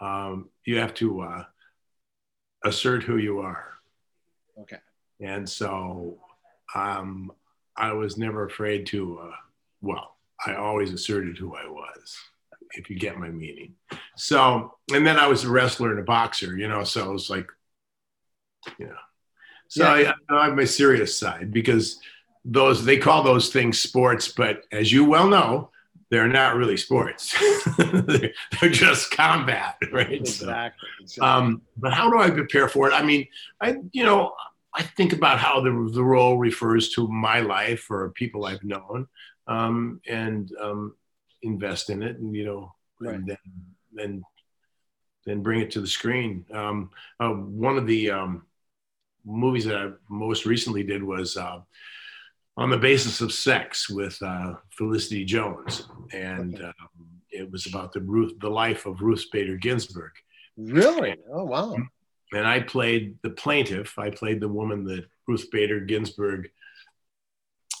um, 0.00 0.48
you 0.64 0.78
have 0.78 0.94
to 0.94 1.20
uh, 1.22 1.44
assert 2.64 3.02
who 3.02 3.16
you 3.18 3.40
are, 3.40 3.74
Okay. 4.60 4.78
and 5.20 5.48
so 5.48 6.18
um, 6.74 7.32
I 7.76 7.92
was 7.92 8.16
never 8.16 8.44
afraid 8.46 8.86
to. 8.86 9.18
Uh, 9.20 9.36
well, 9.80 10.16
I 10.44 10.54
always 10.54 10.92
asserted 10.92 11.36
who 11.38 11.54
I 11.54 11.66
was, 11.68 12.16
if 12.72 12.90
you 12.90 12.98
get 12.98 13.18
my 13.18 13.28
meaning. 13.28 13.74
So, 14.16 14.74
and 14.92 15.06
then 15.06 15.18
I 15.18 15.26
was 15.26 15.44
a 15.44 15.50
wrestler 15.50 15.90
and 15.90 16.00
a 16.00 16.04
boxer, 16.04 16.56
you 16.56 16.68
know, 16.68 16.84
so 16.84 17.08
it 17.10 17.12
was 17.12 17.30
like, 17.30 17.48
you 18.78 18.86
know, 18.86 18.96
so 19.68 19.84
Yeah. 19.84 20.12
I, 20.30 20.34
I 20.34 20.44
have 20.46 20.56
my 20.56 20.64
serious 20.64 21.16
side 21.18 21.52
because 21.52 21.98
those, 22.44 22.84
they 22.84 22.98
call 22.98 23.22
those 23.22 23.50
things 23.50 23.78
sports, 23.78 24.28
but 24.28 24.62
as 24.72 24.92
you 24.92 25.04
well 25.04 25.28
know, 25.28 25.70
they're 26.10 26.28
not 26.28 26.54
really 26.56 26.76
sports. 26.76 27.34
they're, 27.78 28.32
they're 28.60 28.70
just 28.70 29.10
combat, 29.10 29.76
right? 29.92 30.26
So, 30.26 30.46
Exactly. 30.46 30.88
exactly. 31.00 31.28
um, 31.28 31.62
but 31.76 31.92
how 31.92 32.10
do 32.10 32.18
I 32.20 32.30
prepare 32.30 32.68
for 32.68 32.88
it? 32.88 32.92
I 32.92 33.02
mean, 33.02 33.26
I, 33.60 33.76
you 33.92 34.04
know, 34.04 34.34
I 34.76 34.82
think 34.82 35.12
about 35.12 35.38
how 35.38 35.60
the, 35.60 35.90
the 35.92 36.04
role 36.04 36.38
refers 36.38 36.90
to 36.90 37.08
my 37.08 37.40
life 37.40 37.90
or 37.90 38.10
people 38.10 38.44
I've 38.44 38.62
known 38.62 39.08
um, 39.46 40.00
and 40.06 40.50
um, 40.60 40.94
invest 41.42 41.90
in 41.90 42.02
it 42.02 42.18
and, 42.18 42.34
you 42.34 42.44
know, 42.44 42.72
Right. 42.98 43.14
and 43.14 43.26
then, 43.26 43.36
then, 43.92 44.22
then 45.26 45.42
bring 45.42 45.60
it 45.60 45.70
to 45.72 45.82
the 45.82 45.86
screen. 45.86 46.46
Um, 46.50 46.90
uh, 47.20 47.28
one 47.28 47.76
of 47.76 47.86
the 47.86 48.10
um, 48.10 48.46
movies 49.24 49.66
that 49.66 49.76
I 49.76 49.90
most 50.08 50.46
recently 50.46 50.82
did 50.82 51.02
was 51.02 51.36
uh, 51.36 51.60
on 52.56 52.70
the 52.70 52.78
basis 52.78 53.20
of 53.20 53.32
sex 53.32 53.90
with 53.90 54.16
uh, 54.22 54.54
Felicity 54.70 55.26
Jones. 55.26 55.88
And 56.14 56.62
um, 56.62 56.72
it 57.30 57.50
was 57.50 57.66
about 57.66 57.92
the 57.92 58.00
Ruth, 58.00 58.32
the 58.40 58.48
life 58.48 58.86
of 58.86 59.02
Ruth 59.02 59.26
Bader 59.30 59.56
Ginsburg 59.56 60.12
really? 60.56 61.16
Oh, 61.32 61.44
wow. 61.44 61.76
And 62.36 62.46
I 62.46 62.60
played 62.60 63.16
the 63.22 63.30
plaintiff. 63.30 63.98
I 63.98 64.10
played 64.10 64.40
the 64.40 64.48
woman 64.48 64.84
that 64.84 65.06
Ruth 65.26 65.50
Bader 65.50 65.80
Ginsburg 65.80 66.48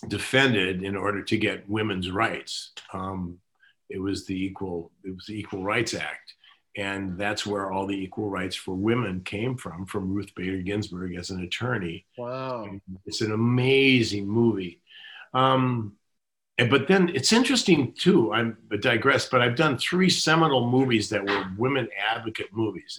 defended 0.08 0.82
in 0.82 0.96
order 0.96 1.22
to 1.22 1.36
get 1.36 1.68
women's 1.68 2.10
rights. 2.10 2.72
Um, 2.92 3.38
it 3.88 4.00
was 4.00 4.26
the 4.26 4.34
equal 4.34 4.90
it 5.04 5.14
was 5.14 5.26
the 5.26 5.38
Equal 5.38 5.62
Rights 5.62 5.94
Act, 5.94 6.34
and 6.76 7.18
that's 7.18 7.46
where 7.46 7.70
all 7.70 7.86
the 7.86 7.94
equal 7.94 8.28
rights 8.28 8.56
for 8.56 8.74
women 8.74 9.22
came 9.24 9.56
from, 9.56 9.86
from 9.86 10.12
Ruth 10.12 10.34
Bader 10.34 10.62
Ginsburg 10.62 11.14
as 11.16 11.30
an 11.30 11.42
attorney. 11.42 12.04
Wow. 12.18 12.68
It's 13.04 13.20
an 13.20 13.32
amazing 13.32 14.26
movie. 14.26 14.82
Um, 15.32 15.96
but 16.58 16.88
then 16.88 17.10
it's 17.10 17.32
interesting 17.32 17.92
too. 17.92 18.32
I'm 18.32 18.56
I 18.72 18.76
digress, 18.76 19.28
but 19.28 19.42
I've 19.42 19.56
done 19.56 19.76
three 19.76 20.08
seminal 20.08 20.70
movies 20.70 21.10
that 21.10 21.24
were 21.24 21.44
women 21.58 21.88
advocate 22.10 22.48
movies. 22.52 22.98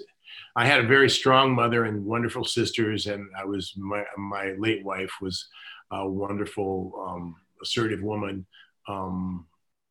I 0.56 0.66
had 0.66 0.84
a 0.84 0.88
very 0.88 1.10
strong 1.10 1.54
mother 1.54 1.86
and 1.86 2.06
wonderful 2.06 2.44
sisters, 2.46 3.08
and 3.08 3.30
I 3.38 3.46
was 3.46 3.74
my 3.78 4.04
my 4.18 4.54
late 4.58 4.84
wife 4.84 5.12
was 5.22 5.48
a 5.92 6.08
wonderful, 6.08 6.94
um, 7.08 7.36
assertive 7.62 8.02
woman. 8.02 8.46
Um, 8.88 9.48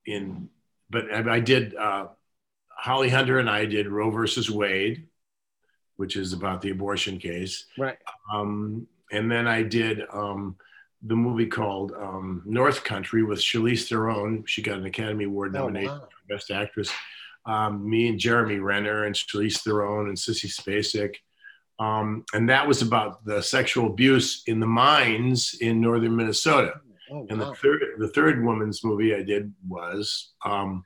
in 0.06 0.48
but 0.90 1.12
I, 1.12 1.36
I 1.36 1.40
did 1.40 1.74
uh, 1.74 2.08
Holly 2.68 3.08
Hunter 3.08 3.38
and 3.38 3.50
I 3.50 3.64
did 3.66 3.88
Roe 3.88 4.10
versus 4.10 4.50
Wade, 4.50 5.08
which 5.96 6.16
is 6.16 6.32
about 6.32 6.60
the 6.62 6.70
abortion 6.70 7.18
case. 7.18 7.64
Right. 7.78 7.98
Um, 8.32 8.86
and 9.12 9.30
then 9.30 9.46
I 9.48 9.62
did 9.62 10.02
um, 10.12 10.56
the 11.02 11.16
movie 11.16 11.46
called 11.46 11.92
um, 11.92 12.42
North 12.46 12.84
Country 12.84 13.22
with 13.22 13.40
Charlize 13.40 13.88
Theron. 13.88 14.44
She 14.46 14.62
got 14.62 14.78
an 14.78 14.86
Academy 14.86 15.24
Award 15.24 15.54
Oh, 15.56 15.60
nomination 15.60 15.98
wow. 15.98 16.08
for 16.10 16.34
Best 16.34 16.50
Actress. 16.50 16.90
Um, 17.46 17.88
me 17.88 18.08
and 18.08 18.18
Jeremy 18.18 18.56
Renner 18.58 19.04
and 19.04 19.14
Charlize 19.14 19.60
Theron 19.60 20.08
and 20.08 20.16
Sissy 20.16 20.50
Spacek. 20.52 21.14
Um, 21.78 22.24
and 22.34 22.48
that 22.48 22.66
was 22.66 22.82
about 22.82 23.24
the 23.24 23.42
sexual 23.42 23.86
abuse 23.86 24.42
in 24.46 24.60
the 24.60 24.66
mines 24.66 25.54
in 25.60 25.80
northern 25.80 26.16
Minnesota. 26.16 26.74
Oh, 27.10 27.26
And 27.30 27.40
the 27.40 27.54
third, 27.54 27.80
the 27.98 28.08
third 28.08 28.44
woman's 28.44 28.82
movie 28.82 29.14
I 29.14 29.22
did 29.22 29.52
was 29.68 30.32
um, 30.44 30.84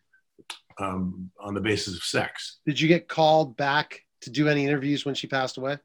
um, 0.78 1.30
on 1.40 1.54
the 1.54 1.60
basis 1.60 1.96
of 1.96 2.02
sex. 2.02 2.58
Did 2.66 2.78
you 2.80 2.88
get 2.88 3.08
called 3.08 3.56
back 3.56 4.04
to 4.22 4.30
do 4.30 4.48
any 4.48 4.64
interviews 4.66 5.06
when 5.06 5.14
she 5.14 5.26
passed 5.28 5.56
away? 5.56 5.78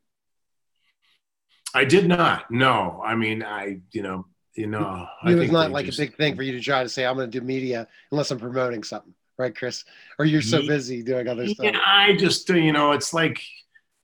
I 1.74 1.86
did 1.86 2.08
not. 2.08 2.50
No, 2.52 3.02
I 3.06 3.16
mean, 3.16 3.44
I, 3.44 3.80
you 3.92 4.02
know, 4.02 4.26
you 4.56 4.68
know, 4.68 5.08
I 5.22 5.32
it 5.32 5.36
was 5.36 5.52
not 5.52 5.72
like 5.72 5.86
just- 5.86 6.00
a 6.00 6.02
big 6.02 6.16
thing 6.16 6.36
for 6.36 6.44
you 6.44 6.54
to 6.54 6.62
try 6.62 6.84
to 6.84 6.90
say, 6.90 7.06
I'm 7.06 7.16
going 7.16 7.30
to 7.30 7.40
do 7.40 7.46
media 7.46 7.88
unless 8.12 8.32
I'm 8.32 8.40
promoting 8.40 8.84
something, 8.84 9.14
right, 9.38 9.56
Chris? 9.56 9.84
Or 10.20 10.26
you're 10.26 10.42
so 10.42 10.66
busy 10.66 11.04
doing 11.04 11.28
other 11.28 11.48
stuff. 11.48 11.66
Yeah, 11.66 11.80
I 11.86 12.16
just, 12.16 12.50
uh, 12.50 12.54
you 12.54 12.72
know, 12.72 12.92
it's 12.92 13.14
like 13.14 13.42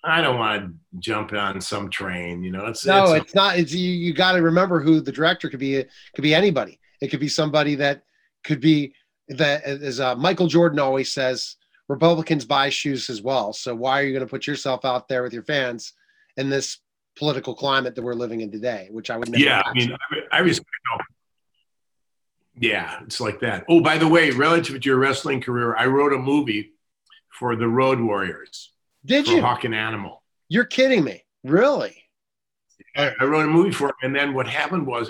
I 0.03 0.21
don't 0.21 0.37
want 0.37 0.61
to 0.61 0.73
jump 0.99 1.33
on 1.33 1.61
some 1.61 1.89
train. 1.89 2.43
You 2.43 2.51
know, 2.51 2.65
it's 2.65 2.85
no, 2.85 3.13
it's, 3.13 3.25
it's 3.25 3.35
not. 3.35 3.57
It's 3.57 3.73
you. 3.73 3.91
You 3.91 4.13
got 4.13 4.33
to 4.33 4.41
remember 4.41 4.79
who 4.79 4.99
the 4.99 5.11
director 5.11 5.49
could 5.49 5.59
be. 5.59 5.75
It 5.75 5.89
could 6.15 6.23
be 6.23 6.33
anybody. 6.33 6.79
It 7.01 7.09
could 7.09 7.19
be 7.19 7.29
somebody 7.29 7.75
that 7.75 8.03
could 8.43 8.59
be 8.59 8.93
that, 9.29 9.63
as 9.63 9.99
uh, 9.99 10.15
Michael 10.15 10.47
Jordan 10.47 10.79
always 10.79 11.13
says, 11.13 11.55
Republicans 11.87 12.45
buy 12.45 12.69
shoes 12.69 13.09
as 13.09 13.21
well. 13.21 13.53
So 13.53 13.75
why 13.75 13.99
are 13.99 14.03
you 14.03 14.13
going 14.13 14.25
to 14.25 14.29
put 14.29 14.47
yourself 14.47 14.85
out 14.85 15.07
there 15.07 15.23
with 15.23 15.33
your 15.33 15.43
fans 15.43 15.93
in 16.37 16.49
this 16.49 16.79
political 17.15 17.53
climate 17.53 17.95
that 17.95 18.01
we're 18.01 18.13
living 18.13 18.41
in 18.41 18.51
today? 18.51 18.87
Which 18.91 19.11
I 19.11 19.17
would 19.17 19.29
never. 19.29 19.43
yeah. 19.43 19.61
I 19.63 19.73
mean, 19.73 19.91
I, 19.93 20.37
I 20.37 20.39
respect. 20.39 20.67
Yeah, 22.59 22.99
it's 23.03 23.19
like 23.21 23.39
that. 23.39 23.65
Oh, 23.69 23.79
by 23.81 23.97
the 23.97 24.07
way, 24.07 24.31
relative 24.31 24.79
to 24.81 24.89
your 24.89 24.97
wrestling 24.97 25.41
career, 25.41 25.75
I 25.75 25.85
wrote 25.85 26.13
a 26.13 26.17
movie 26.17 26.71
for 27.29 27.55
the 27.55 27.67
Road 27.67 27.99
Warriors 27.99 28.71
did 29.05 29.27
you? 29.27 29.41
Hawk 29.41 29.63
and 29.63 29.73
Animal. 29.73 30.21
You're 30.47 30.65
kidding 30.65 31.03
me? 31.03 31.23
Really? 31.43 31.95
I, 32.95 33.13
I 33.19 33.23
wrote 33.23 33.45
a 33.45 33.47
movie 33.51 33.71
for 33.71 33.87
him, 33.87 33.93
and 34.03 34.15
then 34.15 34.33
what 34.33 34.47
happened 34.47 34.85
was 34.85 35.09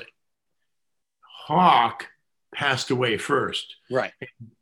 Hawk 1.48 2.08
passed 2.54 2.92
away 2.92 3.18
first. 3.18 3.76
Right. 3.90 4.14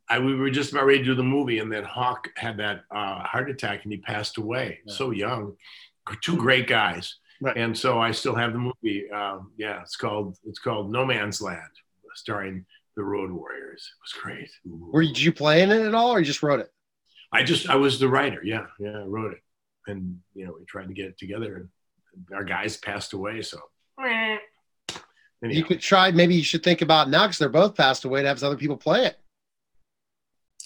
I, 0.08 0.18
we 0.18 0.34
were 0.34 0.50
just 0.50 0.72
about 0.72 0.86
ready 0.86 0.98
to 0.98 1.04
do 1.04 1.14
the 1.14 1.22
movie, 1.22 1.58
and 1.60 1.70
then 1.72 1.84
Hawk 1.84 2.28
had 2.36 2.56
that 2.58 2.82
uh, 2.90 3.20
heart 3.22 3.50
attack, 3.50 3.84
and 3.84 3.92
he 3.92 3.98
passed 3.98 4.38
away 4.38 4.80
Yeah. 4.86 4.94
so 4.94 5.10
young. 5.10 5.56
Two 6.22 6.36
great 6.36 6.66
guys, 6.66 7.16
Right. 7.40 7.56
and 7.56 7.76
so 7.76 8.00
I 8.00 8.10
still 8.10 8.34
have 8.34 8.52
the 8.52 8.58
movie. 8.58 9.08
Um, 9.10 9.52
yeah, 9.56 9.80
it's 9.82 9.94
called 9.96 10.36
it's 10.44 10.58
called 10.58 10.90
No 10.90 11.06
Man's 11.06 11.40
Land, 11.40 11.60
starring 12.14 12.64
the 12.96 13.02
Road 13.02 13.30
Warriors. 13.30 13.92
It 13.96 14.02
was 14.02 14.22
great. 14.22 14.50
Were 14.64 15.02
you, 15.02 15.14
did 15.14 15.22
you 15.22 15.32
play 15.32 15.62
in 15.62 15.70
it 15.70 15.82
at 15.82 15.94
all, 15.94 16.10
or 16.10 16.18
you 16.18 16.24
just 16.24 16.42
wrote 16.42 16.60
it? 16.60 16.70
I 17.32 17.42
just 17.42 17.68
I 17.68 17.76
was 17.76 17.98
the 17.98 18.08
writer. 18.08 18.40
Yeah, 18.44 18.66
yeah, 18.78 18.98
I 18.98 19.04
wrote 19.04 19.32
it, 19.32 19.40
and 19.86 20.18
you 20.34 20.46
know 20.46 20.54
we 20.58 20.64
tried 20.64 20.88
to 20.88 20.94
get 20.94 21.06
it 21.06 21.18
together, 21.18 21.56
and 21.56 21.68
our 22.34 22.44
guys 22.44 22.76
passed 22.76 23.12
away. 23.12 23.42
So 23.42 23.60
You 25.42 25.64
could 25.64 25.80
try. 25.80 26.10
Maybe 26.10 26.34
you 26.34 26.42
should 26.42 26.62
think 26.62 26.82
about 26.82 27.08
now 27.08 27.26
because 27.26 27.38
they're 27.38 27.48
both 27.48 27.76
passed 27.76 28.04
away 28.04 28.22
to 28.22 28.28
have 28.28 28.42
other 28.42 28.56
people 28.56 28.76
play 28.76 29.06
it. 29.06 29.16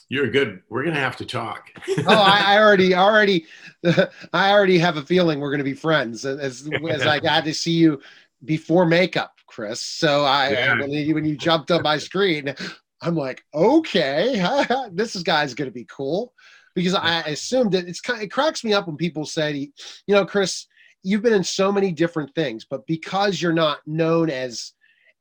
You're 0.09 0.29
good. 0.29 0.63
We're 0.69 0.85
gonna 0.85 1.01
have 1.01 1.17
to 1.17 1.25
talk. 1.25 1.71
oh, 1.89 2.05
I, 2.07 2.55
I 2.55 2.59
already, 2.63 2.95
already, 2.95 3.47
I 4.33 4.51
already 4.51 4.79
have 4.79 4.97
a 4.97 5.03
feeling 5.03 5.41
we're 5.41 5.51
going 5.51 5.59
to 5.59 5.65
be 5.65 5.75
friends 5.75 6.25
as 6.25 6.69
as 6.89 7.07
I 7.07 7.19
got 7.21 7.45
to 7.45 7.55
see 7.55 7.73
you 7.73 8.01
before 8.45 8.87
makeup, 8.87 9.34
Chris. 9.47 9.81
So 9.81 10.25
I, 10.25 10.51
Yeah. 10.51 10.81
when 10.81 10.91
you 10.91 11.15
when 11.15 11.25
you 11.25 11.37
jumped 11.37 11.71
on 11.71 11.83
my 11.83 11.99
screen, 11.99 12.55
I'm 13.03 13.17
like, 13.17 13.45
okay, 13.55 14.45
this 14.93 15.15
is 15.17 15.23
guy's 15.23 15.55
going 15.55 15.69
to 15.69 15.75
be 15.75 15.87
cool 15.87 16.33
because 16.75 16.95
I 16.95 17.21
assumed 17.21 17.73
that 17.73 17.87
it's 17.89 18.01
kind. 18.01 18.23
It 18.23 18.31
cracks 18.33 18.65
me 18.65 18.73
up 18.73 18.87
when 18.87 18.97
people 18.97 19.27
say, 19.27 19.71
you 20.07 20.15
know, 20.15 20.25
Chris, 20.25 20.67
you've 21.03 21.23
been 21.23 21.33
in 21.35 21.45
so 21.45 21.71
many 21.71 21.93
different 21.93 22.35
things, 22.35 22.65
but 22.65 22.87
because 22.87 23.41
you're 23.41 23.53
not 23.53 23.79
known 23.87 24.31
as 24.31 24.73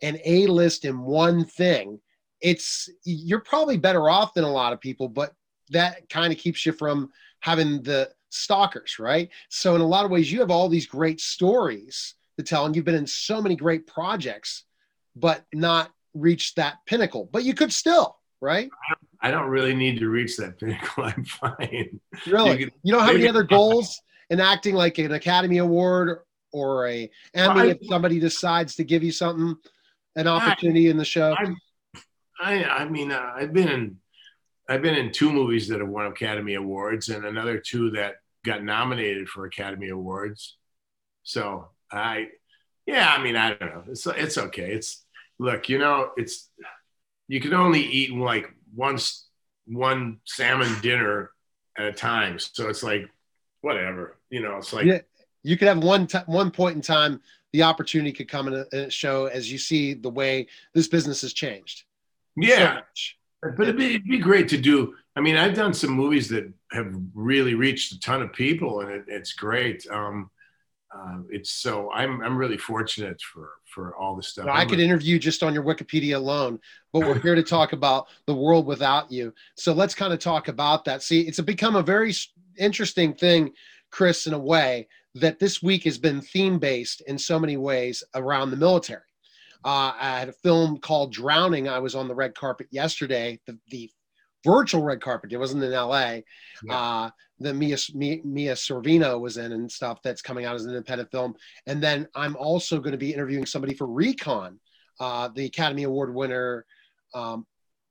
an 0.01 0.17
A 0.25 0.47
list 0.47 0.85
in 0.85 0.99
one 1.01 1.45
thing, 1.45 1.99
it's 2.41 2.89
you're 3.03 3.41
probably 3.41 3.77
better 3.77 4.09
off 4.09 4.33
than 4.33 4.43
a 4.43 4.51
lot 4.51 4.73
of 4.73 4.81
people, 4.81 5.07
but 5.07 5.33
that 5.69 6.09
kind 6.09 6.31
of 6.33 6.39
keeps 6.39 6.65
you 6.65 6.71
from 6.73 7.09
having 7.39 7.81
the 7.83 8.09
stalkers, 8.29 8.97
right? 8.99 9.29
So 9.49 9.75
in 9.75 9.81
a 9.81 9.87
lot 9.87 10.05
of 10.05 10.11
ways, 10.11 10.31
you 10.31 10.39
have 10.39 10.51
all 10.51 10.67
these 10.69 10.87
great 10.87 11.21
stories 11.21 12.15
to 12.37 12.43
tell, 12.43 12.65
and 12.65 12.75
you've 12.75 12.85
been 12.85 12.95
in 12.95 13.07
so 13.07 13.41
many 13.41 13.55
great 13.55 13.87
projects, 13.87 14.63
but 15.15 15.43
not 15.53 15.91
reached 16.13 16.55
that 16.55 16.77
pinnacle. 16.85 17.29
But 17.31 17.43
you 17.43 17.53
could 17.53 17.71
still, 17.71 18.17
right? 18.41 18.69
I 19.21 19.31
don't 19.31 19.49
really 19.49 19.75
need 19.75 19.99
to 19.99 20.09
reach 20.09 20.37
that 20.37 20.59
pinnacle. 20.59 21.03
I'm 21.03 21.23
fine. 21.25 21.99
Really, 22.27 22.61
You 22.61 22.71
you, 22.83 22.93
don't 22.93 23.03
have 23.03 23.15
any 23.15 23.27
other 23.27 23.43
goals 23.43 23.99
in 24.29 24.39
acting, 24.39 24.75
like 24.75 24.97
an 24.97 25.11
Academy 25.13 25.57
Award 25.59 26.19
or 26.51 26.87
a 26.87 27.09
Emmy, 27.33 27.59
I- 27.61 27.65
if 27.67 27.77
somebody 27.83 28.19
decides 28.19 28.75
to 28.75 28.83
give 28.83 29.03
you 29.03 29.11
something, 29.11 29.55
an 30.15 30.27
opportunity 30.27 30.89
in 30.89 30.97
the 30.97 31.05
show. 31.05 31.35
I, 31.37 31.53
I, 32.39 32.63
I 32.63 32.89
mean, 32.89 33.11
uh, 33.11 33.31
I've 33.35 33.53
been 33.53 33.69
in, 33.69 33.97
I've 34.69 34.81
been 34.81 34.95
in 34.95 35.11
two 35.11 35.31
movies 35.31 35.67
that 35.67 35.79
have 35.79 35.89
won 35.89 36.05
Academy 36.07 36.55
Awards, 36.55 37.09
and 37.09 37.25
another 37.25 37.57
two 37.59 37.91
that 37.91 38.15
got 38.45 38.63
nominated 38.63 39.27
for 39.29 39.45
Academy 39.45 39.89
Awards. 39.89 40.57
So 41.23 41.69
I, 41.93 42.27
yeah, 42.85 43.13
I 43.15 43.21
mean, 43.23 43.35
I 43.35 43.53
don't 43.53 43.61
know. 43.73 43.83
It's 43.89 44.05
it's 44.07 44.37
okay. 44.37 44.73
It's 44.73 45.05
look, 45.39 45.69
you 45.69 45.77
know, 45.77 46.09
it's 46.17 46.49
you 47.27 47.39
can 47.39 47.53
only 47.53 47.81
eat 47.81 48.13
like 48.13 48.49
once 48.75 49.27
one 49.65 50.19
salmon 50.25 50.75
dinner 50.81 51.31
at 51.77 51.85
a 51.85 51.93
time. 51.93 52.39
So 52.39 52.67
it's 52.69 52.83
like 52.83 53.07
whatever, 53.61 54.17
you 54.29 54.41
know. 54.41 54.57
It's 54.57 54.73
like 54.73 54.85
Yeah. 54.85 54.99
you 55.43 55.57
could 55.57 55.67
have 55.67 55.83
one 55.83 56.07
t- 56.07 56.17
one 56.25 56.51
point 56.51 56.75
in 56.75 56.81
time 56.81 57.21
the 57.53 57.63
opportunity 57.63 58.11
could 58.11 58.27
come 58.27 58.47
in 58.47 58.53
a, 58.55 58.65
in 58.73 58.79
a 58.85 58.89
show 58.89 59.27
as 59.27 59.51
you 59.51 59.57
see 59.59 59.93
the 59.93 60.09
way 60.09 60.47
this 60.73 60.87
business 60.87 61.21
has 61.21 61.33
changed. 61.33 61.83
yeah. 62.35 62.75
much. 62.75 63.17
But 63.43 63.63
it'd 63.63 63.77
be, 63.77 63.95
it'd 63.95 64.07
be 64.07 64.17
great 64.19 64.47
to 64.49 64.57
do. 64.57 64.95
I 65.17 65.21
mean, 65.21 65.35
I've 65.35 65.53
done 65.53 65.73
some 65.73 65.91
movies 65.91 66.29
that 66.29 66.49
have 66.71 66.95
really 67.13 67.55
reached 67.55 67.91
a 67.91 67.99
ton 67.99 68.21
of 68.21 68.31
people, 68.31 68.79
and 68.79 68.89
it, 68.89 69.03
it's 69.07 69.33
great. 69.33 69.85
Um, 69.91 70.31
uh, 70.95 71.17
it's 71.29 71.49
so 71.49 71.91
I'm 71.91 72.21
I'm 72.21 72.37
really 72.37 72.57
fortunate 72.57 73.21
for 73.21 73.53
for 73.65 73.95
all 73.95 74.15
the 74.15 74.23
stuff. 74.23 74.45
Now, 74.45 74.53
I 74.53 74.65
could 74.65 74.79
interview 74.79 75.17
just 75.17 75.41
on 75.41 75.53
your 75.53 75.63
Wikipedia 75.63 76.15
alone, 76.15 76.59
but 76.91 76.99
we're 76.99 77.19
here 77.19 77.35
to 77.35 77.43
talk 77.43 77.73
about 77.73 78.07
the 78.27 78.35
world 78.35 78.65
without 78.65 79.11
you. 79.11 79.33
So 79.55 79.73
let's 79.73 79.95
kind 79.95 80.13
of 80.13 80.19
talk 80.19 80.47
about 80.47 80.85
that. 80.85 81.01
See, 81.01 81.21
it's 81.21 81.39
become 81.41 81.75
a 81.75 81.81
very 81.81 82.13
interesting 82.57 83.13
thing, 83.13 83.53
Chris, 83.91 84.27
in 84.27 84.33
a 84.33 84.39
way 84.39 84.87
that 85.15 85.39
this 85.39 85.63
week 85.63 85.83
has 85.85 85.97
been 85.97 86.21
theme 86.21 86.59
based 86.59 87.01
in 87.01 87.17
so 87.17 87.39
many 87.39 87.57
ways 87.57 88.03
around 88.15 88.51
the 88.51 88.57
military. 88.57 89.01
Uh, 89.65 89.93
I 89.99 90.19
had 90.19 90.29
a 90.29 90.33
film 90.33 90.77
called 90.77 91.13
Drowning. 91.13 91.69
I 91.69 91.79
was 91.79 91.95
on 91.95 92.07
the 92.07 92.15
red 92.15 92.35
carpet 92.35 92.67
yesterday, 92.69 93.39
the, 93.47 93.57
the 93.69 93.89
virtual 94.43 94.83
red 94.83 95.01
carpet. 95.01 95.31
It 95.31 95.37
wasn't 95.37 95.63
in 95.63 95.71
LA. 95.71 96.19
Yeah. 96.63 96.77
Uh, 96.77 97.09
that 97.39 97.55
Mia, 97.55 97.77
Mia 97.93 98.19
Mia 98.23 98.53
Sorvino 98.53 99.19
was 99.19 99.37
in 99.37 99.51
and 99.51 99.71
stuff 99.71 100.01
that's 100.01 100.21
coming 100.21 100.45
out 100.45 100.55
as 100.55 100.65
an 100.65 100.71
independent 100.71 101.11
film. 101.11 101.35
And 101.65 101.81
then 101.81 102.07
I'm 102.15 102.35
also 102.37 102.79
going 102.79 102.91
to 102.93 102.97
be 102.97 103.13
interviewing 103.13 103.45
somebody 103.45 103.73
for 103.73 103.87
Recon, 103.87 104.59
uh, 104.99 105.29
the 105.29 105.45
Academy 105.45 105.83
Award 105.83 106.13
winner, 106.13 106.65
um, 107.13 107.45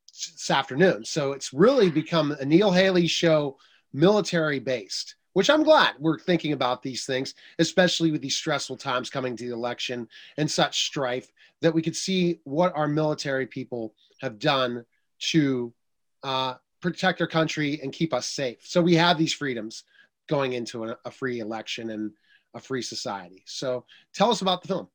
this 0.09 0.50
afternoon. 0.50 1.04
So 1.04 1.32
it's 1.32 1.52
really 1.52 1.90
become 1.90 2.32
a 2.32 2.44
Neil 2.44 2.71
Haley 2.71 3.06
show, 3.06 3.56
military 3.92 4.59
based, 4.59 5.16
which 5.32 5.50
I'm 5.50 5.62
glad 5.62 5.94
we're 5.99 6.18
thinking 6.18 6.52
about 6.52 6.82
these 6.82 7.04
things, 7.04 7.35
especially 7.59 8.11
with 8.11 8.21
these 8.21 8.37
stressful 8.37 8.76
times 8.76 9.11
coming 9.11 9.37
to 9.37 9.49
the 9.49 9.54
election 9.54 10.09
and 10.37 10.50
such 10.50 10.87
strife, 10.87 11.30
that 11.61 11.75
we 11.75 11.82
could 11.82 11.97
see 11.97 12.40
what 12.44 12.75
our 12.76 12.88
military 12.88 13.47
people 13.47 13.94
have 14.21 14.38
done 14.38 14.85
to 15.18 15.73
uh, 16.22 16.54
protect 16.80 17.20
our 17.20 17.26
country 17.26 17.80
and 17.82 17.92
keep 17.92 18.12
us 18.12 18.26
safe. 18.26 18.58
So 18.62 18.82
we 18.82 18.94
have 18.96 19.18
these 19.18 19.32
freedoms 19.32 19.84
going 20.28 20.52
into 20.52 20.84
a, 20.84 20.96
a 21.04 21.10
free 21.10 21.40
election 21.40 21.90
and 21.90 22.12
a 22.54 22.60
free 22.60 22.82
society. 22.82 23.42
So 23.46 23.84
tell 24.14 24.30
us 24.30 24.42
about 24.42 24.62
the 24.62 24.68
film. 24.68 24.88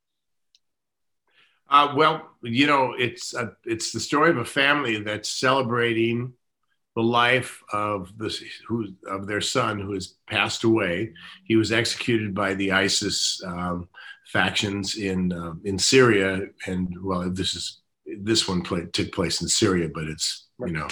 Uh, 1.69 1.93
well, 1.95 2.29
you 2.43 2.65
know, 2.65 2.93
it's 2.97 3.33
a, 3.33 3.53
it's 3.65 3.91
the 3.91 3.99
story 3.99 4.29
of 4.29 4.37
a 4.37 4.45
family 4.45 5.01
that's 5.01 5.29
celebrating 5.29 6.33
the 6.95 7.03
life 7.03 7.61
of 7.73 8.17
the 8.17 8.33
who 8.67 8.87
of 9.07 9.27
their 9.27 9.41
son 9.41 9.79
who 9.79 9.93
has 9.93 10.15
passed 10.27 10.63
away. 10.63 11.13
He 11.43 11.55
was 11.55 11.71
executed 11.71 12.33
by 12.33 12.53
the 12.53 12.71
ISIS 12.71 13.41
um, 13.45 13.89
factions 14.25 14.95
in 14.95 15.31
uh, 15.33 15.53
in 15.63 15.77
Syria, 15.77 16.47
and 16.65 16.95
well, 17.03 17.29
this 17.29 17.53
is 17.53 17.81
this 18.21 18.47
one 18.47 18.61
played, 18.61 18.93
took 18.93 19.11
place 19.11 19.41
in 19.41 19.47
Syria, 19.47 19.89
but 19.93 20.05
it's 20.05 20.47
you 20.59 20.71
know, 20.71 20.87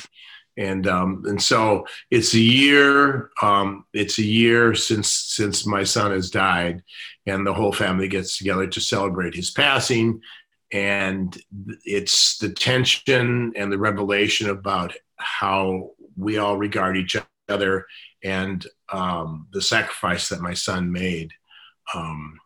and 0.57 0.88
um, 0.88 1.24
and 1.25 1.41
so 1.41 1.86
it's 2.12 2.34
a 2.34 2.39
year. 2.39 3.31
Um, 3.41 3.86
it's 3.93 4.19
a 4.19 4.24
year 4.24 4.75
since 4.75 5.10
since 5.10 5.65
my 5.65 5.84
son 5.84 6.12
has 6.12 6.29
died, 6.29 6.84
and 7.25 7.45
the 7.45 7.53
whole 7.53 7.74
family 7.74 8.07
gets 8.07 8.38
together 8.38 8.67
to 8.67 8.79
celebrate 8.79 9.36
his 9.36 9.51
passing. 9.51 10.22
And 10.72 11.38
it's 11.86 12.38
the 12.39 12.50
tension 12.50 13.53
and 13.55 13.72
the 13.72 13.77
revelation 13.77 14.50
about 14.50 14.93
how 15.17 15.91
we 16.17 16.38
all 16.38 16.57
regard 16.57 16.98
each 16.98 17.15
other 17.48 17.86
and 18.24 18.65
um, 18.91 19.48
the 19.53 19.62
sacrifice 19.62 20.29
that 20.29 20.41
my 20.41 20.53
son 20.53 20.91
made 20.91 21.31
um, 21.93 22.39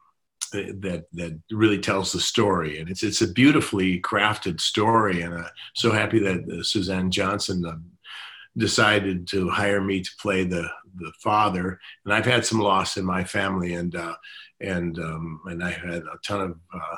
that 0.52 1.06
that 1.14 1.40
really 1.52 1.80
tells 1.80 2.12
the 2.12 2.20
story. 2.20 2.80
And 2.80 2.90
it's 2.90 3.04
it's 3.04 3.22
a 3.22 3.28
beautifully 3.28 4.00
crafted 4.02 4.60
story. 4.60 5.22
And 5.22 5.34
I'm 5.34 5.46
so 5.76 5.92
happy 5.92 6.20
that 6.20 6.50
uh, 6.50 6.64
Suzanne 6.64 7.12
Johnson 7.12 7.66
uh, 7.66 7.78
decided 8.58 9.28
to 9.30 9.50
hire 9.50 9.82
me 9.82 10.02
to 10.02 10.12
play 10.22 10.44
the 10.44 10.70
the 10.96 11.12
father. 11.24 11.80
And 12.06 12.14
I've 12.14 12.26
had 12.26 12.46
some 12.46 12.60
loss 12.60 12.98
in 12.98 13.06
my 13.06 13.24
family. 13.24 13.74
And 13.74 13.96
uh, 13.96 14.16
and 14.60 14.98
um, 15.00 15.42
and 15.46 15.64
I 15.64 15.72
had 15.72 16.04
a 16.04 16.20
ton 16.26 16.42
of 16.42 16.60
uh, 16.74 16.98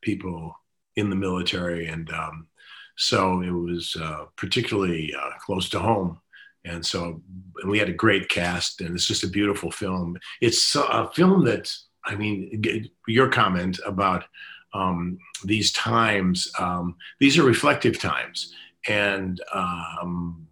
people 0.00 0.54
in 0.96 1.10
the 1.10 1.16
military. 1.16 1.86
And 1.88 2.10
um, 2.10 2.48
so 2.96 3.42
it 3.42 3.50
was 3.50 3.96
uh, 4.00 4.24
particularly 4.36 5.14
uh, 5.14 5.30
close 5.44 5.68
to 5.70 5.78
home. 5.78 6.20
And 6.64 6.84
so 6.84 7.22
and 7.62 7.70
we 7.70 7.78
had 7.78 7.88
a 7.88 7.92
great 7.92 8.28
cast, 8.28 8.80
and 8.80 8.94
it's 8.94 9.06
just 9.06 9.22
a 9.22 9.28
beautiful 9.28 9.70
film. 9.70 10.16
It's 10.40 10.74
a 10.74 11.08
film 11.14 11.44
that, 11.44 11.72
I 12.06 12.14
mean, 12.14 12.88
your 13.06 13.28
comment 13.28 13.80
about 13.84 14.24
um, 14.72 15.18
these 15.44 15.72
times, 15.72 16.50
um, 16.58 16.96
these 17.18 17.38
are 17.38 17.42
reflective 17.42 17.98
times. 17.98 18.54
And 18.88 19.40
um, 19.52 20.46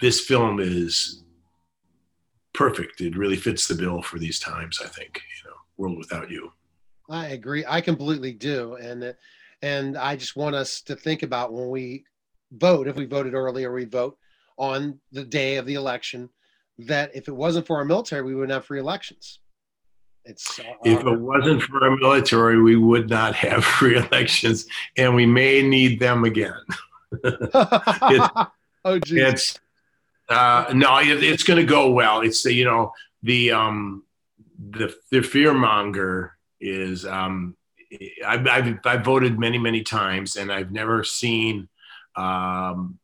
this 0.00 0.20
film 0.20 0.60
is 0.60 1.24
perfect. 2.52 3.00
It 3.00 3.16
really 3.16 3.36
fits 3.36 3.66
the 3.66 3.74
bill 3.74 4.02
for 4.02 4.18
these 4.18 4.38
times, 4.38 4.80
I 4.82 4.88
think, 4.88 5.16
you 5.16 5.50
know, 5.50 5.56
World 5.76 5.98
Without 5.98 6.30
You. 6.30 6.52
I 7.10 7.28
agree. 7.28 7.64
I 7.68 7.80
completely 7.80 8.32
do. 8.32 8.76
And 8.76 9.14
and 9.62 9.96
I 9.96 10.14
just 10.16 10.36
want 10.36 10.54
us 10.54 10.82
to 10.82 10.94
think 10.94 11.22
about 11.22 11.52
when 11.52 11.70
we 11.70 12.04
vote, 12.52 12.86
if 12.86 12.96
we 12.96 13.06
voted 13.06 13.34
early 13.34 13.64
or 13.64 13.72
we 13.72 13.86
vote 13.86 14.18
on 14.56 15.00
the 15.10 15.24
day 15.24 15.56
of 15.56 15.66
the 15.66 15.74
election, 15.74 16.28
that 16.78 17.10
if 17.14 17.28
it 17.28 17.34
wasn't 17.34 17.66
for 17.66 17.76
our 17.76 17.84
military, 17.84 18.22
we 18.22 18.34
wouldn't 18.34 18.52
have 18.52 18.66
free 18.66 18.80
elections. 18.80 19.40
It's 20.24 20.58
our, 20.58 20.76
if 20.84 21.00
it 21.04 21.20
wasn't 21.20 21.62
for 21.62 21.84
our 21.84 21.96
military, 21.96 22.60
we 22.60 22.76
would 22.76 23.10
not 23.10 23.34
have 23.34 23.64
free 23.76 23.96
elections, 23.96 24.66
and 24.96 25.14
we 25.14 25.26
may 25.26 25.62
need 25.62 26.00
them 26.00 26.24
again. 26.24 26.60
oh, 27.24 28.98
geez. 29.04 29.18
It's 29.18 29.60
uh, 30.28 30.72
no, 30.74 30.98
it, 30.98 31.22
it's 31.22 31.42
going 31.42 31.58
to 31.58 31.66
go 31.66 31.90
well. 31.90 32.22
It's 32.22 32.42
the 32.42 32.52
you 32.52 32.64
know 32.64 32.92
the 33.22 33.52
um 33.52 34.04
the 34.70 34.94
the 35.10 35.22
fear 35.22 35.52
monger 35.52 36.32
is 36.60 37.04
um 37.04 37.56
I've, 38.26 38.46
I've, 38.46 38.78
I've, 38.84 39.04
voted 39.04 39.38
many, 39.38 39.58
many 39.58 39.82
times, 39.82 40.36
and 40.36 40.50
I've 40.50 40.72
never 40.72 41.04
seen 41.04 41.68
um, 42.16 42.98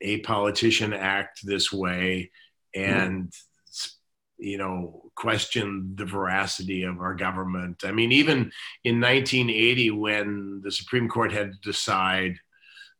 a 0.00 0.20
politician 0.20 0.92
act 0.92 1.40
this 1.44 1.72
way 1.72 2.30
and, 2.74 3.30
mm. 3.30 3.90
you 4.38 4.58
know, 4.58 5.03
question 5.14 5.94
the 5.96 6.04
veracity 6.04 6.82
of 6.84 7.00
our 7.00 7.14
government. 7.14 7.82
I 7.84 7.92
mean, 7.92 8.12
even 8.12 8.52
in 8.84 9.00
1980, 9.00 9.90
when 9.90 10.60
the 10.62 10.72
Supreme 10.72 11.08
Court 11.08 11.32
had 11.32 11.52
to 11.52 11.58
decide 11.60 12.36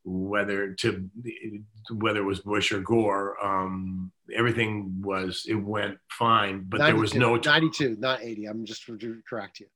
whether 0.05 0.75
to 0.75 1.09
whether 1.91 2.21
it 2.21 2.25
was 2.25 2.41
Bush 2.41 2.73
or 2.73 2.81
Gore, 2.81 3.43
um, 3.45 4.12
everything 4.35 5.01
was 5.01 5.47
it 5.49 5.55
went 5.55 5.99
fine, 6.11 6.65
but 6.69 6.79
there 6.79 6.97
was 6.97 7.15
no 7.15 7.38
t- 7.38 7.49
92, 7.49 7.97
not 7.99 8.23
80. 8.23 8.47
I'm 8.47 8.65
just 8.67 8.85
to 8.85 9.23
correct 9.29 9.61
you. 9.61 9.67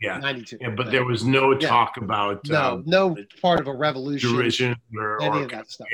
Yeah, 0.00 0.18
92. 0.18 0.58
Yeah, 0.60 0.70
but 0.70 0.90
there 0.90 1.04
was 1.04 1.24
no 1.24 1.52
yeah. 1.52 1.68
talk 1.68 1.96
about 1.96 2.46
no, 2.46 2.60
um, 2.60 2.82
no 2.86 3.16
part 3.40 3.60
of 3.60 3.68
a 3.68 3.74
revolution, 3.74 4.32
derision, 4.32 4.76
or, 4.96 5.22
any 5.22 5.38
or 5.38 5.42
of 5.44 5.50
that 5.50 5.70
stuff. 5.70 5.88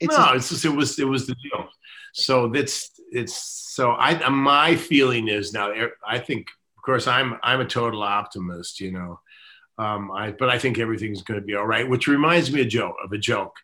It's 0.00 0.16
no, 0.16 0.24
a, 0.24 0.36
it's 0.36 0.48
just 0.50 0.64
it 0.64 0.70
was 0.70 0.98
it 0.98 1.08
was 1.08 1.26
the 1.26 1.34
deal. 1.34 1.68
So 2.12 2.48
that's 2.48 2.90
it's 3.10 3.36
so 3.74 3.92
I 3.92 4.28
my 4.28 4.76
feeling 4.76 5.28
is 5.28 5.52
now 5.52 5.72
I 6.06 6.18
think 6.18 6.46
of 6.76 6.82
course 6.82 7.06
I'm 7.06 7.38
I'm 7.42 7.60
a 7.60 7.66
total 7.66 8.02
optimist, 8.02 8.80
you 8.80 8.92
know. 8.92 9.20
Um, 9.78 10.10
I, 10.10 10.30
but 10.30 10.48
I 10.48 10.58
think 10.58 10.78
everything's 10.78 11.20
going 11.20 11.38
to 11.38 11.46
be 11.46 11.54
all 11.54 11.66
right. 11.66 11.86
Which 11.86 12.06
reminds 12.06 12.50
me 12.50 12.62
of 12.62 12.68
joke 12.68 12.96
of 13.04 13.12
a 13.12 13.18
joke. 13.18 13.54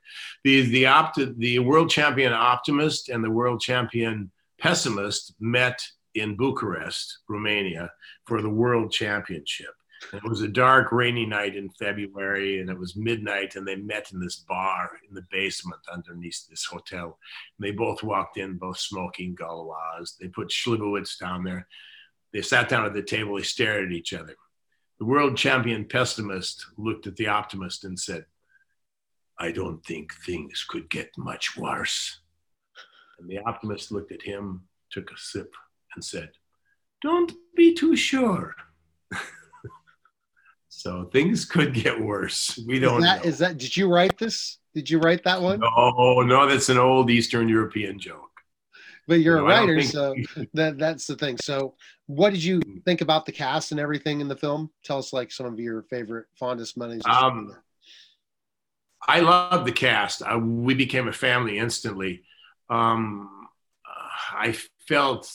The 0.44 0.62
the 0.68 0.86
opt- 0.86 1.38
the 1.38 1.58
world 1.60 1.88
champion 1.88 2.34
optimist 2.34 3.08
and 3.08 3.24
the 3.24 3.30
world 3.30 3.60
champion 3.60 4.30
pessimist 4.58 5.34
met 5.40 5.82
in 6.14 6.36
Bucharest, 6.36 7.20
Romania, 7.28 7.90
for 8.26 8.42
the 8.42 8.50
world 8.50 8.92
championship. 8.92 9.74
It 10.12 10.22
was 10.24 10.42
a 10.42 10.48
dark, 10.48 10.92
rainy 10.92 11.26
night 11.26 11.56
in 11.56 11.70
February, 11.70 12.60
and 12.60 12.68
it 12.68 12.78
was 12.78 12.96
midnight, 12.96 13.56
and 13.56 13.66
they 13.66 13.76
met 13.76 14.12
in 14.12 14.20
this 14.20 14.36
bar 14.36 14.90
in 15.08 15.14
the 15.14 15.26
basement 15.30 15.80
underneath 15.92 16.46
this 16.48 16.64
hotel. 16.64 17.18
And 17.58 17.66
they 17.66 17.70
both 17.70 18.02
walked 18.02 18.36
in, 18.36 18.58
both 18.58 18.78
smoking 18.78 19.34
Gauloises. 19.34 20.16
They 20.20 20.28
put 20.28 20.48
Slivovitz 20.48 21.18
down 21.18 21.44
there. 21.44 21.66
They 22.32 22.42
sat 22.42 22.68
down 22.68 22.84
at 22.84 22.94
the 22.94 23.02
table. 23.02 23.36
They 23.36 23.42
stared 23.42 23.86
at 23.86 23.92
each 23.92 24.12
other. 24.12 24.36
The 24.98 25.06
world 25.06 25.36
champion 25.36 25.84
pessimist 25.86 26.66
looked 26.76 27.06
at 27.06 27.16
the 27.16 27.28
optimist 27.28 27.84
and 27.84 27.98
said, 27.98 28.26
I 29.38 29.50
don't 29.50 29.84
think 29.84 30.12
things 30.14 30.64
could 30.68 30.88
get 30.90 31.10
much 31.16 31.56
worse. 31.56 32.20
And 33.18 33.28
the 33.28 33.38
optimist 33.38 33.90
looked 33.90 34.12
at 34.12 34.22
him, 34.22 34.68
took 34.90 35.10
a 35.10 35.14
sip, 35.16 35.52
and 35.94 36.04
said, 36.04 36.30
Don't 37.00 37.32
be 37.56 37.74
too 37.74 37.96
sure. 37.96 38.54
so 40.74 41.04
things 41.12 41.44
could 41.54 41.74
get 41.74 42.00
worse. 42.00 42.58
We 42.66 42.78
don't 42.78 42.98
is 42.98 43.04
that, 43.04 43.24
know. 43.24 43.28
Is 43.28 43.38
that 43.38 43.58
did 43.58 43.76
you 43.76 43.88
write 43.88 44.18
this? 44.18 44.58
Did 44.74 44.88
you 44.88 44.98
write 44.98 45.22
that 45.24 45.40
one? 45.40 45.60
No, 45.60 46.22
no, 46.22 46.48
that's 46.48 46.70
an 46.70 46.78
old 46.78 47.10
Eastern 47.10 47.48
European 47.48 47.98
joke 47.98 48.32
but 49.08 49.20
you're 49.20 49.38
no, 49.38 49.44
a 49.44 49.48
writer, 49.48 49.80
think... 49.80 49.90
so 49.92 50.14
that 50.54 50.78
that's 50.78 51.06
the 51.06 51.16
thing. 51.16 51.36
So, 51.38 51.74
what 52.06 52.30
did 52.30 52.42
you 52.42 52.60
hmm. 52.60 52.78
think 52.78 53.00
about 53.00 53.26
the 53.26 53.32
cast 53.32 53.72
and 53.72 53.80
everything 53.80 54.20
in 54.20 54.28
the 54.28 54.36
film? 54.36 54.70
Tell 54.84 54.98
us 54.98 55.12
like 55.12 55.32
some 55.32 55.46
of 55.46 55.58
your 55.58 55.82
favorite, 55.84 56.26
fondest 56.38 56.76
memories. 56.76 57.02
Um, 57.04 57.54
I 59.06 59.20
love 59.20 59.64
the 59.64 59.72
cast. 59.72 60.22
Uh, 60.22 60.38
we 60.38 60.74
became 60.74 61.08
a 61.08 61.12
family 61.12 61.58
instantly. 61.58 62.22
Um, 62.70 63.48
I 64.32 64.56
felt 64.88 65.30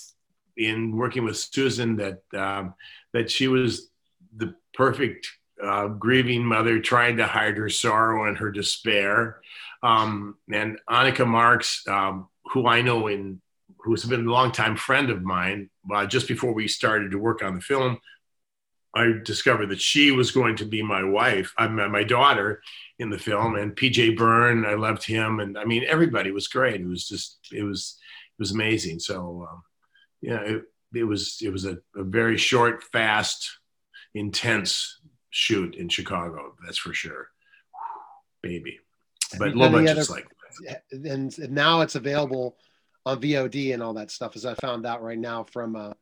in 0.55 0.95
working 0.95 1.23
with 1.23 1.37
Susan 1.37 1.97
that 1.97 2.21
um, 2.33 2.73
that 3.13 3.29
she 3.29 3.47
was 3.47 3.89
the 4.35 4.55
perfect 4.77 5.27
uh, 5.61 5.87
grieving 5.87 6.45
mother 6.45 6.79
trying 6.79 7.17
to 7.17 7.25
hide 7.25 7.57
her 7.57 7.69
sorrow 7.69 8.27
and 8.27 8.37
her 8.37 8.51
despair. 8.51 9.41
Um, 9.81 10.35
and 10.53 10.77
Annika 10.87 11.27
Marks, 11.27 11.85
um, 11.87 12.27
who 12.51 12.67
I 12.67 12.81
know 12.81 13.07
in 13.07 13.41
who's 13.79 14.05
been 14.05 14.27
a 14.27 14.31
longtime 14.31 14.75
friend 14.75 15.09
of 15.09 15.23
mine, 15.23 15.69
uh, 15.93 16.05
just 16.05 16.27
before 16.27 16.53
we 16.53 16.67
started 16.67 17.11
to 17.11 17.17
work 17.17 17.43
on 17.43 17.55
the 17.55 17.61
film, 17.61 17.97
I 18.93 19.13
discovered 19.23 19.69
that 19.69 19.81
she 19.81 20.11
was 20.11 20.31
going 20.31 20.57
to 20.57 20.65
be 20.65 20.81
my 20.81 21.03
wife, 21.03 21.53
I 21.57 21.65
uh, 21.65 21.69
my 21.69 22.03
daughter 22.03 22.61
in 22.99 23.09
the 23.09 23.19
film. 23.19 23.55
And 23.55 23.75
PJ 23.75 24.17
Byrne, 24.17 24.65
I 24.65 24.73
loved 24.73 25.03
him, 25.03 25.39
and 25.39 25.57
I 25.57 25.65
mean 25.65 25.85
everybody 25.87 26.31
was 26.31 26.47
great. 26.47 26.81
It 26.81 26.87
was 26.87 27.07
just 27.07 27.39
it 27.51 27.63
was 27.63 27.97
it 28.37 28.41
was 28.41 28.51
amazing. 28.51 28.99
So 28.99 29.47
um, 29.49 29.63
yeah, 30.21 30.39
it, 30.41 30.63
it 30.93 31.03
was 31.03 31.39
it 31.41 31.49
was 31.49 31.65
a, 31.65 31.77
a 31.95 32.03
very 32.03 32.37
short, 32.37 32.83
fast, 32.83 33.49
intense 34.19 34.99
shoot 35.29 35.75
in 35.75 35.89
Chicago. 35.89 36.55
That's 36.65 36.77
for 36.77 36.93
sure, 36.93 37.29
baby. 38.41 38.79
But 39.37 39.55
little 39.55 39.79
bit 39.79 39.95
just 39.95 40.09
like 40.09 40.27
and 40.91 41.37
now 41.51 41.81
it's 41.81 41.95
available 41.95 42.57
on 43.05 43.21
VOD 43.21 43.73
and 43.73 43.83
all 43.83 43.93
that 43.93 44.11
stuff, 44.11 44.35
as 44.35 44.45
I 44.45 44.53
found 44.55 44.85
out 44.85 45.03
right 45.03 45.19
now 45.19 45.43
from 45.43 45.75
uh, 45.75 45.93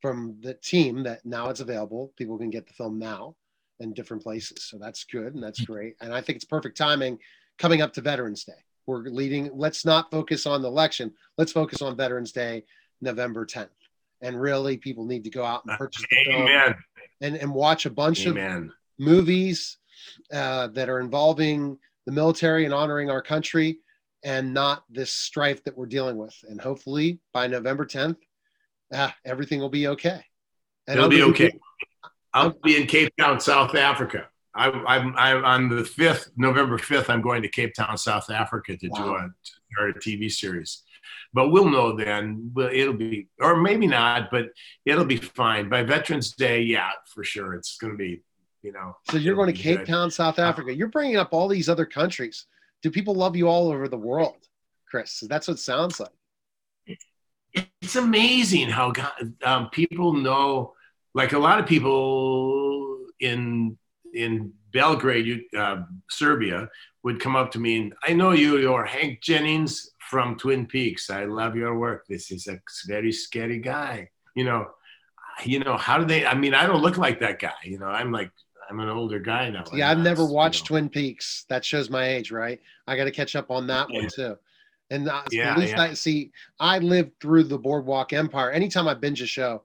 from 0.00 0.36
the 0.40 0.54
team 0.54 1.02
that 1.04 1.24
now 1.24 1.50
it's 1.50 1.60
available. 1.60 2.12
People 2.16 2.38
can 2.38 2.50
get 2.50 2.66
the 2.66 2.72
film 2.72 2.98
now 2.98 3.34
in 3.80 3.92
different 3.92 4.22
places, 4.22 4.64
so 4.64 4.78
that's 4.78 5.04
good 5.04 5.34
and 5.34 5.42
that's 5.42 5.60
great. 5.60 5.94
And 6.00 6.12
I 6.12 6.20
think 6.20 6.36
it's 6.36 6.44
perfect 6.44 6.76
timing 6.76 7.18
coming 7.58 7.82
up 7.82 7.92
to 7.94 8.00
Veterans 8.00 8.44
Day. 8.44 8.64
We're 8.86 9.02
leading. 9.02 9.50
Let's 9.52 9.84
not 9.84 10.10
focus 10.10 10.46
on 10.46 10.62
the 10.62 10.68
election. 10.68 11.12
Let's 11.36 11.52
focus 11.52 11.82
on 11.82 11.96
Veterans 11.96 12.32
Day, 12.32 12.64
November 13.00 13.44
10th. 13.44 13.68
And 14.20 14.40
really, 14.40 14.76
people 14.76 15.04
need 15.04 15.24
to 15.24 15.30
go 15.30 15.44
out 15.44 15.62
and 15.66 15.78
purchase 15.78 16.04
the 16.10 16.32
Amen. 16.32 16.64
film. 16.64 16.74
And 17.20 17.36
and 17.36 17.52
watch 17.52 17.86
a 17.86 17.90
bunch 17.90 18.26
Amen. 18.26 18.64
of 18.64 18.70
movies 18.98 19.78
uh, 20.32 20.68
that 20.68 20.88
are 20.88 21.00
involving 21.00 21.78
the 22.06 22.12
military 22.12 22.64
and 22.64 22.74
honoring 22.74 23.10
our 23.10 23.22
country 23.22 23.80
and 24.24 24.52
not 24.52 24.84
this 24.90 25.10
strife 25.10 25.62
that 25.64 25.76
we're 25.76 25.86
dealing 25.86 26.16
with. 26.16 26.34
And 26.48 26.60
hopefully 26.60 27.20
by 27.32 27.46
November 27.46 27.86
10th, 27.86 28.16
ah, 28.92 29.14
everything 29.24 29.60
will 29.60 29.68
be 29.68 29.88
okay. 29.88 30.24
And 30.86 30.98
It'll 30.98 31.08
be 31.08 31.22
okay. 31.22 31.52
I'll 32.34 32.54
be 32.62 32.76
in 32.76 32.86
Cape 32.86 33.12
Town, 33.18 33.40
South 33.40 33.74
Africa. 33.74 34.28
I, 34.54 34.70
I'm, 34.70 35.14
I'm 35.16 35.44
on 35.44 35.68
the 35.68 35.82
5th, 35.82 36.30
November 36.36 36.78
5th, 36.78 37.08
I'm 37.08 37.22
going 37.22 37.42
to 37.42 37.48
Cape 37.48 37.74
Town, 37.74 37.96
South 37.96 38.30
Africa 38.30 38.76
to 38.76 38.88
do 38.88 39.14
a, 39.14 39.28
to 39.44 39.52
start 39.72 39.96
a 39.96 40.00
TV 40.00 40.30
series. 40.30 40.82
But 41.32 41.50
we'll 41.50 41.68
know 41.68 41.96
then. 41.96 42.50
Well, 42.54 42.70
it'll 42.72 42.94
be, 42.94 43.28
or 43.40 43.56
maybe 43.56 43.86
not, 43.86 44.30
but 44.30 44.46
it'll 44.84 45.04
be 45.04 45.16
fine. 45.16 45.68
By 45.68 45.82
Veterans 45.82 46.32
Day, 46.32 46.62
yeah, 46.62 46.90
for 47.06 47.24
sure. 47.24 47.54
It's 47.54 47.76
going 47.76 47.92
to 47.92 47.96
be, 47.96 48.22
you 48.62 48.72
know. 48.72 48.96
So 49.10 49.16
you're 49.16 49.36
going 49.36 49.52
to 49.52 49.60
Cape 49.60 49.80
good. 49.80 49.88
Town, 49.88 50.10
South 50.10 50.38
Africa. 50.38 50.74
You're 50.74 50.88
bringing 50.88 51.16
up 51.16 51.28
all 51.32 51.48
these 51.48 51.68
other 51.68 51.86
countries. 51.86 52.46
Do 52.82 52.90
people 52.90 53.14
love 53.14 53.36
you 53.36 53.48
all 53.48 53.70
over 53.70 53.88
the 53.88 53.98
world, 53.98 54.36
Chris? 54.88 55.22
That's 55.28 55.48
what 55.48 55.54
it 55.54 55.60
sounds 55.60 56.00
like. 56.00 56.98
it's 57.82 57.96
amazing 57.96 58.68
how 58.68 58.90
God, 58.90 59.12
um, 59.42 59.68
people 59.70 60.12
know 60.12 60.74
like 61.14 61.32
a 61.32 61.38
lot 61.38 61.58
of 61.58 61.66
people 61.66 62.98
in 63.20 63.76
in 64.14 64.52
belgrade 64.72 65.42
uh, 65.56 65.78
serbia 66.08 66.68
would 67.02 67.20
come 67.20 67.36
up 67.36 67.50
to 67.50 67.58
me 67.58 67.76
and 67.78 67.94
i 68.04 68.12
know 68.12 68.30
you 68.30 68.58
you're 68.58 68.84
hank 68.84 69.20
jennings 69.20 69.90
from 70.08 70.36
twin 70.36 70.66
peaks 70.66 71.10
i 71.10 71.24
love 71.24 71.54
your 71.56 71.78
work 71.78 72.06
this 72.08 72.30
is 72.30 72.46
a 72.46 72.58
very 72.86 73.12
scary 73.12 73.58
guy 73.58 74.08
you 74.34 74.44
know 74.44 74.66
you 75.44 75.58
know 75.60 75.76
how 75.76 75.98
do 75.98 76.04
they 76.04 76.26
i 76.26 76.34
mean 76.34 76.54
i 76.54 76.66
don't 76.66 76.82
look 76.82 76.98
like 76.98 77.20
that 77.20 77.38
guy 77.38 77.52
you 77.64 77.78
know 77.78 77.86
i'm 77.86 78.10
like 78.10 78.30
i'm 78.70 78.80
an 78.80 78.88
older 78.88 79.18
guy 79.18 79.50
now 79.50 79.64
Yeah, 79.74 79.90
I've 79.90 79.98
never 79.98 80.22
You 80.22 80.28
know. 80.28 80.34
watched 80.34 80.66
Twin 80.66 80.88
Peaks. 80.88 81.44
That 81.48 81.64
shows 81.64 81.90
my 81.90 82.06
age, 82.06 82.30
right? 82.30 82.60
I 82.86 82.96
got 82.96 83.04
to 83.04 83.10
catch 83.10 83.36
up 83.36 83.50
on 83.50 83.66
that 83.68 83.90
one 83.90 84.08
too. 84.08 84.36
And 84.90 85.08
uh, 85.08 85.22
Yeah, 85.30 85.52
at 85.52 85.58
least 85.58 85.74
yeah. 85.74 85.82
I 85.82 85.94
see. 85.94 86.32
I 86.58 86.78
lived 86.78 87.12
through 87.20 87.44
the 87.44 87.58
Boardwalk 87.58 88.12
Empire. 88.12 88.50
Anytime 88.50 88.88
I 88.88 88.94
binge 88.94 89.20
a 89.22 89.26
show, 89.26 89.62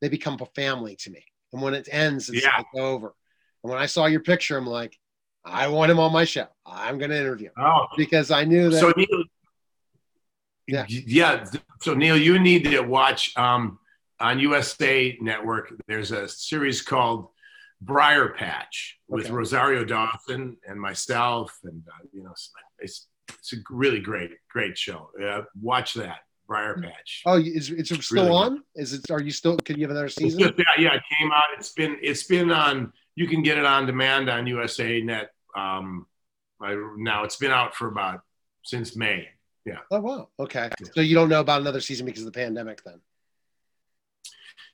they 0.00 0.08
become 0.08 0.38
a 0.40 0.46
family 0.46 0.96
to 0.96 1.10
me. 1.10 1.24
And 1.52 1.60
when 1.62 1.74
it 1.74 1.88
ends, 1.90 2.28
it's 2.28 2.44
Yeah. 2.44 2.56
like 2.56 2.66
over. 2.76 3.14
And 3.62 3.70
when 3.72 3.80
I 3.80 3.86
saw 3.86 4.06
your 4.06 4.20
picture, 4.20 4.56
I'm 4.56 4.66
like, 4.66 4.98
I 5.44 5.68
want 5.68 5.90
him 5.90 5.98
on 5.98 6.12
my 6.12 6.24
show. 6.24 6.46
I'm 6.66 6.98
going 6.98 7.10
to 7.10 7.18
interview 7.18 7.48
him 7.48 7.54
oh 7.58 7.86
because 7.96 8.30
I 8.30 8.44
knew 8.44 8.70
that. 8.70 8.80
So 8.80 8.92
Yeah. 10.70 10.84
yeah. 10.88 11.44
So 11.82 11.94
Neil, 11.94 12.16
you 12.16 12.38
need 12.38 12.64
to 12.64 12.80
watch 12.80 13.36
um, 13.36 13.78
on 14.18 14.38
USA 14.38 15.16
Network. 15.20 15.72
There's 15.86 16.12
a 16.12 16.28
series 16.28 16.82
called 16.82 17.28
Briar 17.80 18.30
Patch 18.30 18.98
with 19.08 19.26
Okay. 19.26 19.34
Rosario 19.34 19.84
Dawson 19.84 20.56
and 20.66 20.80
myself, 20.80 21.58
and 21.64 21.82
uh, 21.88 22.06
you 22.12 22.22
know, 22.22 22.32
it's 22.78 23.08
it's 23.30 23.52
a 23.52 23.56
really 23.70 24.00
great 24.00 24.30
great 24.50 24.76
show. 24.76 25.10
Uh, 25.22 25.42
watch 25.60 25.94
that 25.94 26.18
Briar 26.46 26.74
Patch. 26.82 27.22
oh, 27.26 27.36
is 27.38 27.70
it's 27.70 27.88
still 28.04 28.24
really 28.24 28.34
on? 28.34 28.62
Is 28.74 28.92
it? 28.92 29.10
Are 29.10 29.22
you 29.22 29.30
still? 29.30 29.56
Can 29.56 29.76
you 29.76 29.82
have 29.82 29.92
another 29.92 30.08
season? 30.08 30.40
just, 30.40 30.54
yeah, 30.58 30.64
yeah, 30.78 30.94
it 30.94 31.02
came 31.18 31.32
out. 31.32 31.44
It's 31.56 31.72
been 31.72 31.96
it's 32.02 32.24
been 32.24 32.50
on. 32.50 32.92
You 33.14 33.26
can 33.28 33.42
get 33.42 33.56
it 33.58 33.64
on 33.64 33.86
demand 33.86 34.28
on 34.28 34.46
USA 34.46 35.00
Net. 35.00 35.30
Um, 35.56 36.06
I, 36.60 36.76
now 36.98 37.24
it's 37.24 37.36
been 37.36 37.50
out 37.50 37.74
for 37.74 37.88
about 37.88 38.20
since 38.64 38.94
May. 38.96 39.28
Oh 39.90 40.00
wow. 40.00 40.28
Okay. 40.38 40.70
Yeah. 40.80 40.88
So 40.94 41.00
you 41.00 41.14
don't 41.14 41.28
know 41.28 41.40
about 41.40 41.60
another 41.60 41.80
season 41.80 42.06
because 42.06 42.22
of 42.22 42.32
the 42.32 42.38
pandemic, 42.38 42.82
then? 42.84 43.00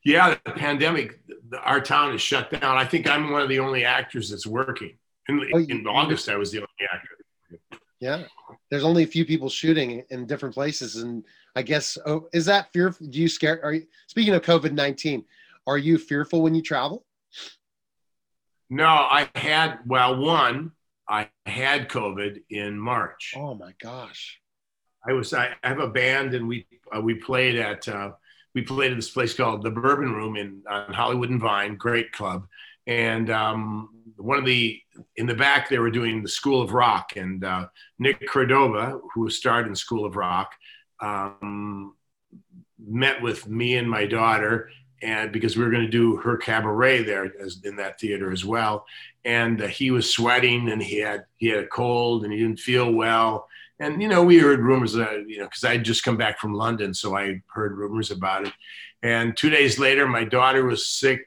Yeah, 0.04 0.36
the 0.44 0.52
pandemic, 0.52 1.20
the- 1.50 1.60
our 1.60 1.80
town 1.80 2.14
is 2.14 2.20
shut 2.22 2.50
down. 2.50 2.76
I 2.76 2.84
think 2.84 3.08
I'm 3.08 3.30
one 3.30 3.42
of 3.42 3.48
the 3.48 3.58
only 3.58 3.84
actors 3.84 4.30
that's 4.30 4.46
working. 4.46 4.96
In, 5.28 5.40
Oh, 5.52 5.58
you- 5.58 5.84
August, 5.88 6.28
I 6.28 6.36
was 6.36 6.52
the 6.52 6.58
only 6.58 6.68
actor. 6.92 7.70
Yeah. 7.98 8.24
There's 8.70 8.84
only 8.84 9.02
a 9.02 9.06
few 9.06 9.24
people 9.24 9.48
shooting 9.48 10.04
in 10.10 10.26
different 10.26 10.54
places, 10.54 10.96
and 10.96 11.24
I 11.56 11.62
guess 11.62 11.98
oh, 12.06 12.28
is 12.32 12.46
that 12.46 12.72
fearful? 12.72 13.06
Do 13.08 13.18
you 13.20 13.28
scare? 13.28 13.60
Are 13.64 13.72
you 13.74 13.86
speaking 14.06 14.34
of 14.34 14.42
COVID 14.42 14.72
nineteen? 14.72 15.24
Are 15.66 15.78
you 15.78 15.98
fearful 15.98 16.42
when 16.42 16.54
you 16.54 16.62
travel? 16.62 17.04
No, 18.70 18.86
I 18.86 19.28
had, 19.34 19.78
well, 19.86 20.16
one, 20.16 20.72
I 21.08 21.30
had 21.46 21.88
COVID 21.88 22.42
in 22.50 22.78
March. 22.78 23.34
Oh 23.36 23.54
my 23.54 23.72
gosh. 23.80 24.40
I 25.08 25.12
was, 25.12 25.32
I, 25.32 25.50
have 25.62 25.78
a 25.78 25.88
band 25.88 26.34
and 26.34 26.48
we, 26.48 26.66
uh, 26.94 27.00
we 27.00 27.14
played 27.14 27.56
at, 27.56 27.86
uh, 27.88 28.12
we 28.54 28.62
played 28.62 28.90
at 28.90 28.96
this 28.96 29.10
place 29.10 29.34
called 29.34 29.62
the 29.62 29.70
Bourbon 29.70 30.12
Room 30.12 30.36
in 30.36 30.62
on 30.68 30.92
Hollywood 30.92 31.30
and 31.30 31.40
Vine, 31.40 31.76
great 31.76 32.10
club. 32.12 32.46
And 32.86 33.30
um, 33.30 33.90
one 34.16 34.38
of 34.38 34.44
the 34.44 34.80
in 35.16 35.26
the 35.26 35.34
back 35.34 35.68
they 35.68 35.78
were 35.78 35.90
doing 35.90 36.22
the 36.22 36.28
School 36.28 36.62
of 36.62 36.72
Rock, 36.72 37.16
and 37.16 37.44
uh, 37.44 37.66
Nick 37.98 38.26
Cordero, 38.28 39.00
who 39.14 39.28
starred 39.28 39.66
in 39.66 39.74
School 39.74 40.04
of 40.04 40.16
Rock, 40.16 40.52
um, 41.00 41.94
met 42.78 43.20
with 43.20 43.46
me 43.46 43.76
and 43.76 43.90
my 43.90 44.06
daughter, 44.06 44.70
and 45.02 45.32
because 45.32 45.56
we 45.56 45.64
were 45.64 45.70
going 45.70 45.84
to 45.84 45.90
do 45.90 46.16
her 46.16 46.36
cabaret 46.36 47.02
there 47.02 47.32
as, 47.40 47.60
in 47.64 47.76
that 47.76 48.00
theater 48.00 48.32
as 48.32 48.44
well, 48.44 48.86
and 49.24 49.62
uh, 49.62 49.66
he 49.66 49.90
was 49.90 50.10
sweating 50.10 50.70
and 50.70 50.82
he 50.82 50.98
had 50.98 51.24
he 51.36 51.48
had 51.48 51.64
a 51.64 51.68
cold 51.68 52.24
and 52.24 52.32
he 52.32 52.38
didn't 52.38 52.60
feel 52.60 52.90
well, 52.92 53.48
and 53.80 54.00
you 54.02 54.08
know 54.08 54.22
we 54.24 54.38
heard 54.38 54.60
rumors 54.60 54.92
that 54.94 55.24
you 55.28 55.38
know 55.38 55.44
because 55.44 55.64
I 55.64 55.72
had 55.72 55.84
just 55.84 56.02
come 56.04 56.16
back 56.16 56.38
from 56.38 56.54
London, 56.54 56.94
so 56.94 57.16
I 57.16 57.40
heard 57.48 57.76
rumors 57.76 58.10
about 58.10 58.46
it, 58.46 58.52
and 59.02 59.36
two 59.36 59.50
days 59.50 59.78
later 59.78 60.06
my 60.06 60.24
daughter 60.24 60.64
was 60.64 60.86
sick, 60.86 61.26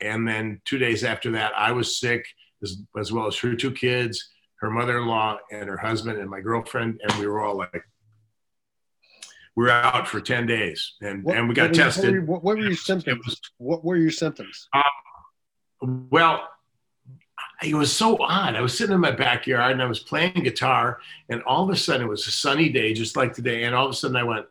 and 0.00 0.26
then 0.26 0.60
two 0.64 0.78
days 0.78 1.04
after 1.04 1.30
that 1.32 1.52
I 1.56 1.72
was 1.72 1.98
sick 1.98 2.26
as, 2.62 2.76
as 2.98 3.10
well 3.12 3.26
as 3.26 3.36
her 3.38 3.54
two 3.54 3.70
kids, 3.72 4.30
her 4.60 4.70
mother-in-law, 4.70 5.38
and 5.50 5.68
her 5.68 5.78
husband 5.78 6.18
and 6.18 6.28
my 6.28 6.40
girlfriend, 6.40 7.00
and 7.02 7.12
we 7.18 7.26
were 7.26 7.40
all 7.42 7.56
like 7.56 7.82
we're 9.56 9.68
out 9.68 10.06
for 10.06 10.20
10 10.20 10.46
days 10.46 10.94
and, 11.02 11.24
What- 11.24 11.36
and 11.36 11.44
we 11.46 11.48
what 11.50 11.56
got 11.56 11.62
were 11.70 11.74
you- 11.76 11.82
tested. 11.82 12.26
What 12.26 12.44
were, 12.44 12.56
your 12.56 12.76
symptoms? 12.76 13.26
was- 13.26 13.40
What 13.58 13.84
were 13.84 13.96
your 13.96 14.10
symptoms? 14.12 14.68
Well, 15.82 16.48
it 17.62 17.74
was 17.74 17.94
so 17.94 18.16
odd. 18.22 18.56
I 18.56 18.60
was 18.60 18.76
sitting 18.76 18.94
in 18.94 19.00
my 19.00 19.10
backyard 19.10 19.72
and 19.72 19.82
I 19.82 19.86
was 19.86 20.00
playing 20.00 20.32
guitar, 20.32 21.00
and 21.28 21.42
all 21.42 21.64
of 21.64 21.70
a 21.70 21.76
sudden 21.76 22.06
it 22.06 22.08
was 22.08 22.26
a 22.26 22.30
sunny 22.30 22.68
day, 22.68 22.94
just 22.94 23.16
like 23.16 23.34
today. 23.34 23.64
And 23.64 23.74
all 23.74 23.86
of 23.86 23.92
a 23.92 23.94
sudden 23.94 24.16
I 24.16 24.24
went, 24.24 24.46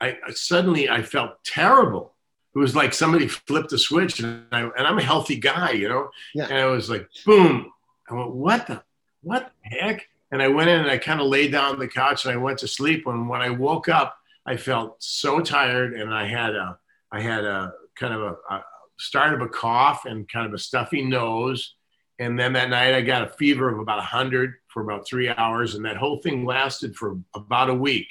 I 0.00 0.16
suddenly 0.30 0.88
I 0.88 1.02
felt 1.02 1.42
terrible. 1.44 2.14
It 2.54 2.58
was 2.58 2.76
like 2.76 2.92
somebody 2.92 3.28
flipped 3.28 3.72
a 3.72 3.78
switch, 3.78 4.20
and, 4.20 4.44
I, 4.52 4.62
and 4.62 4.86
I'm 4.86 4.98
a 4.98 5.02
healthy 5.02 5.36
guy, 5.36 5.72
you 5.72 5.88
know. 5.88 6.10
Yeah. 6.34 6.46
And 6.46 6.58
I 6.58 6.66
was 6.66 6.88
like, 6.88 7.08
boom. 7.26 7.72
I 8.08 8.14
went, 8.14 8.32
what 8.32 8.66
the, 8.66 8.82
what 9.22 9.52
the 9.64 9.76
heck? 9.76 10.08
And 10.30 10.42
I 10.42 10.48
went 10.48 10.70
in 10.70 10.80
and 10.80 10.90
I 10.90 10.98
kind 10.98 11.20
of 11.20 11.26
laid 11.26 11.52
down 11.52 11.72
on 11.72 11.78
the 11.78 11.88
couch 11.88 12.24
and 12.24 12.34
I 12.34 12.36
went 12.36 12.58
to 12.58 12.68
sleep. 12.68 13.06
And 13.06 13.28
when 13.28 13.40
I 13.40 13.50
woke 13.50 13.88
up, 13.88 14.18
I 14.46 14.56
felt 14.56 15.02
so 15.02 15.40
tired, 15.40 15.94
and 15.94 16.12
I 16.12 16.26
had 16.26 16.54
a, 16.54 16.78
I 17.10 17.20
had 17.20 17.44
a 17.44 17.72
kind 17.96 18.14
of 18.14 18.22
a, 18.22 18.54
a 18.54 18.64
start 18.98 19.34
of 19.34 19.40
a 19.40 19.48
cough 19.48 20.04
and 20.04 20.28
kind 20.28 20.46
of 20.46 20.54
a 20.54 20.58
stuffy 20.58 21.02
nose. 21.02 21.74
And 22.18 22.38
then 22.38 22.52
that 22.54 22.70
night 22.70 22.94
I 22.94 23.00
got 23.00 23.22
a 23.22 23.32
fever 23.34 23.68
of 23.68 23.78
about 23.78 23.98
100 23.98 24.54
for 24.68 24.82
about 24.82 25.06
three 25.06 25.28
hours. 25.28 25.74
And 25.74 25.84
that 25.84 25.96
whole 25.96 26.18
thing 26.18 26.44
lasted 26.44 26.96
for 26.96 27.18
about 27.34 27.70
a 27.70 27.74
week. 27.74 28.08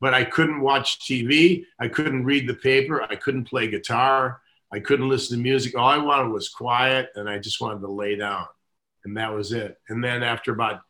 But 0.00 0.14
I 0.14 0.24
couldn't 0.24 0.60
watch 0.60 1.00
TV. 1.00 1.64
I 1.80 1.88
couldn't 1.88 2.24
read 2.24 2.48
the 2.48 2.54
paper. 2.54 3.02
I 3.02 3.16
couldn't 3.16 3.48
play 3.48 3.68
guitar. 3.68 4.40
I 4.72 4.78
couldn't 4.78 5.08
listen 5.08 5.36
to 5.36 5.42
music. 5.42 5.76
All 5.76 5.88
I 5.88 5.98
wanted 5.98 6.30
was 6.30 6.48
quiet. 6.48 7.10
And 7.16 7.28
I 7.28 7.38
just 7.38 7.60
wanted 7.60 7.80
to 7.80 7.90
lay 7.90 8.14
down. 8.14 8.46
And 9.04 9.16
that 9.16 9.34
was 9.34 9.52
it. 9.52 9.76
And 9.88 10.04
then 10.04 10.22
after 10.22 10.52
about 10.52 10.80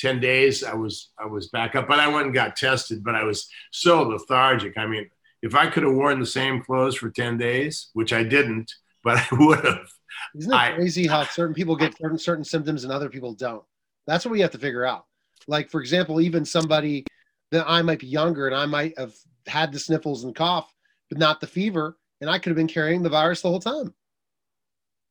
10 0.00 0.20
days, 0.20 0.62
I 0.62 0.74
was, 0.74 1.10
I 1.18 1.26
was 1.26 1.48
back 1.48 1.76
up. 1.76 1.88
But 1.88 2.00
I 2.00 2.08
went 2.08 2.26
and 2.26 2.34
got 2.34 2.56
tested. 2.56 3.02
But 3.02 3.14
I 3.14 3.24
was 3.24 3.48
so 3.72 4.02
lethargic. 4.02 4.76
I 4.76 4.86
mean, 4.86 5.08
if 5.42 5.54
I 5.54 5.68
could 5.68 5.84
have 5.84 5.94
worn 5.94 6.20
the 6.20 6.26
same 6.26 6.62
clothes 6.62 6.96
for 6.96 7.10
10 7.10 7.38
days, 7.38 7.88
which 7.94 8.12
I 8.12 8.22
didn't, 8.22 8.74
but 9.02 9.16
I 9.32 9.36
would 9.36 9.64
have. 9.64 9.88
Isn't 10.34 10.52
it 10.52 10.56
I- 10.56 10.72
crazy 10.72 11.06
how 11.06 11.24
certain 11.24 11.54
people 11.54 11.76
get 11.76 11.96
certain 11.98 12.18
certain 12.18 12.44
symptoms 12.44 12.84
and 12.84 12.92
other 12.92 13.08
people 13.08 13.34
don't? 13.34 13.62
That's 14.06 14.24
what 14.24 14.32
we 14.32 14.40
have 14.40 14.50
to 14.52 14.58
figure 14.58 14.84
out. 14.84 15.04
Like 15.46 15.70
for 15.70 15.80
example, 15.80 16.20
even 16.20 16.44
somebody 16.44 17.04
that 17.50 17.64
I 17.68 17.82
might 17.82 18.00
be 18.00 18.06
younger 18.06 18.46
and 18.46 18.54
I 18.56 18.66
might 18.66 18.98
have 18.98 19.14
had 19.46 19.72
the 19.72 19.78
sniffles 19.78 20.24
and 20.24 20.34
cough, 20.34 20.72
but 21.08 21.18
not 21.18 21.40
the 21.40 21.46
fever, 21.46 21.96
and 22.20 22.28
I 22.28 22.38
could 22.38 22.50
have 22.50 22.56
been 22.56 22.68
carrying 22.68 23.02
the 23.02 23.08
virus 23.08 23.40
the 23.42 23.48
whole 23.48 23.60
time. 23.60 23.94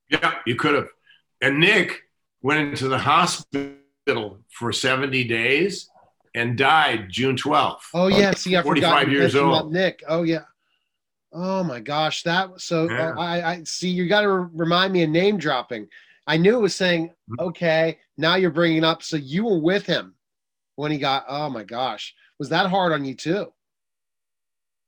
Yeah, 0.09 0.35
you 0.45 0.55
could 0.55 0.75
have. 0.75 0.89
And 1.41 1.59
Nick 1.59 2.01
went 2.41 2.69
into 2.69 2.87
the 2.87 2.97
hospital 2.97 4.39
for 4.51 4.71
70 4.71 5.23
days 5.25 5.89
and 6.33 6.57
died 6.57 7.07
June 7.09 7.35
12th. 7.35 7.79
Oh 7.93 8.07
yeah, 8.07 8.31
see, 8.31 8.55
I 8.55 8.61
45 8.61 8.89
forgot 8.99 9.11
years 9.11 9.35
old. 9.35 9.71
Nick. 9.71 10.03
Oh 10.07 10.23
yeah. 10.23 10.43
Oh 11.33 11.63
my 11.63 11.79
gosh, 11.79 12.23
that 12.23 12.59
so 12.61 12.89
Yeah. 12.89 13.09
uh, 13.11 13.19
I 13.19 13.51
I 13.51 13.63
see. 13.63 13.89
You 13.89 14.07
got 14.07 14.21
to 14.21 14.29
remind 14.29 14.93
me 14.93 15.03
of 15.03 15.09
name 15.09 15.37
dropping. 15.37 15.87
I 16.25 16.37
knew 16.37 16.57
it 16.57 16.61
was 16.61 16.75
saying 16.75 17.09
Mm-hmm. 17.29 17.47
okay. 17.49 17.99
Now 18.17 18.35
you're 18.35 18.51
bringing 18.51 18.83
up. 18.85 19.03
So 19.03 19.17
you 19.17 19.43
were 19.45 19.59
with 19.59 19.85
him 19.85 20.15
when 20.75 20.91
he 20.91 20.97
got. 20.97 21.25
Oh 21.27 21.49
my 21.49 21.63
gosh, 21.63 22.13
was 22.39 22.49
that 22.49 22.69
hard 22.69 22.93
on 22.93 23.03
you 23.05 23.13
too? 23.15 23.51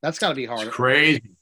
That's 0.01 0.19
got 0.19 0.29
to 0.29 0.35
be 0.35 0.45
hard. 0.45 0.67
It's 0.67 0.75
crazy. 0.75 1.35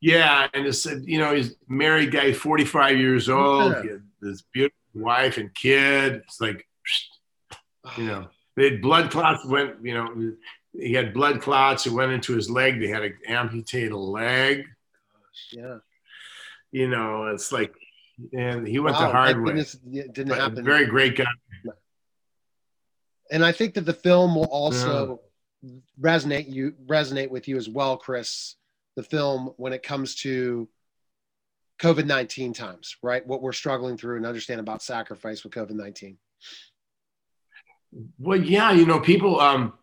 Yeah, 0.00 0.46
and 0.54 0.64
it's 0.66 0.86
you 0.86 1.18
know 1.18 1.34
he's 1.34 1.56
married 1.68 2.12
guy, 2.12 2.32
forty 2.32 2.64
five 2.64 2.96
years 2.96 3.28
old, 3.28 3.72
yeah. 3.84 3.96
this 4.22 4.42
beautiful 4.52 4.76
wife 4.94 5.36
and 5.36 5.52
kid. 5.54 6.22
It's 6.24 6.40
like, 6.40 6.66
you 7.98 8.04
know, 8.06 8.28
they 8.56 8.70
had 8.70 8.80
blood 8.80 9.10
clots 9.10 9.44
went. 9.44 9.84
You 9.84 9.94
know, 9.94 10.32
he 10.72 10.92
had 10.92 11.12
blood 11.12 11.40
clots. 11.40 11.86
It 11.86 11.92
went 11.92 12.12
into 12.12 12.34
his 12.34 12.50
leg. 12.50 12.80
They 12.80 12.88
had 12.88 13.00
to 13.00 13.12
amputate 13.26 13.92
a 13.92 13.98
leg. 13.98 14.64
Yeah. 15.52 15.78
You 16.70 16.88
know, 16.88 17.26
it's 17.26 17.50
like, 17.50 17.74
and 18.32 18.66
he 18.66 18.78
went 18.78 18.96
wow, 18.96 19.06
the 19.06 19.12
hard 19.12 19.42
way. 19.42 19.64
Didn't 19.90 20.30
happen. 20.30 20.64
Very 20.64 20.86
great 20.86 21.16
guy. 21.16 21.24
And 23.32 23.44
I 23.44 23.52
think 23.52 23.74
that 23.74 23.86
the 23.86 23.92
film 23.92 24.34
will 24.34 24.44
also 24.44 25.20
yeah. 25.62 25.70
resonate 26.00 26.52
you 26.52 26.74
resonate 26.86 27.30
with 27.30 27.48
you 27.48 27.56
as 27.56 27.68
well, 27.68 27.96
Chris. 27.96 28.56
The 28.96 29.02
film 29.02 29.54
when 29.56 29.72
it 29.72 29.82
comes 29.82 30.16
to 30.16 30.68
COVID 31.80 32.06
nineteen 32.06 32.52
times, 32.52 32.96
right? 33.02 33.26
What 33.26 33.40
we're 33.40 33.52
struggling 33.52 33.96
through 33.96 34.16
and 34.16 34.26
understand 34.26 34.60
about 34.60 34.82
sacrifice 34.82 35.44
with 35.44 35.52
COVID 35.52 35.70
nineteen. 35.70 36.18
Well, 38.18 38.40
yeah, 38.40 38.72
you 38.72 38.84
know, 38.84 39.00
people. 39.00 39.40
Um, 39.40 39.74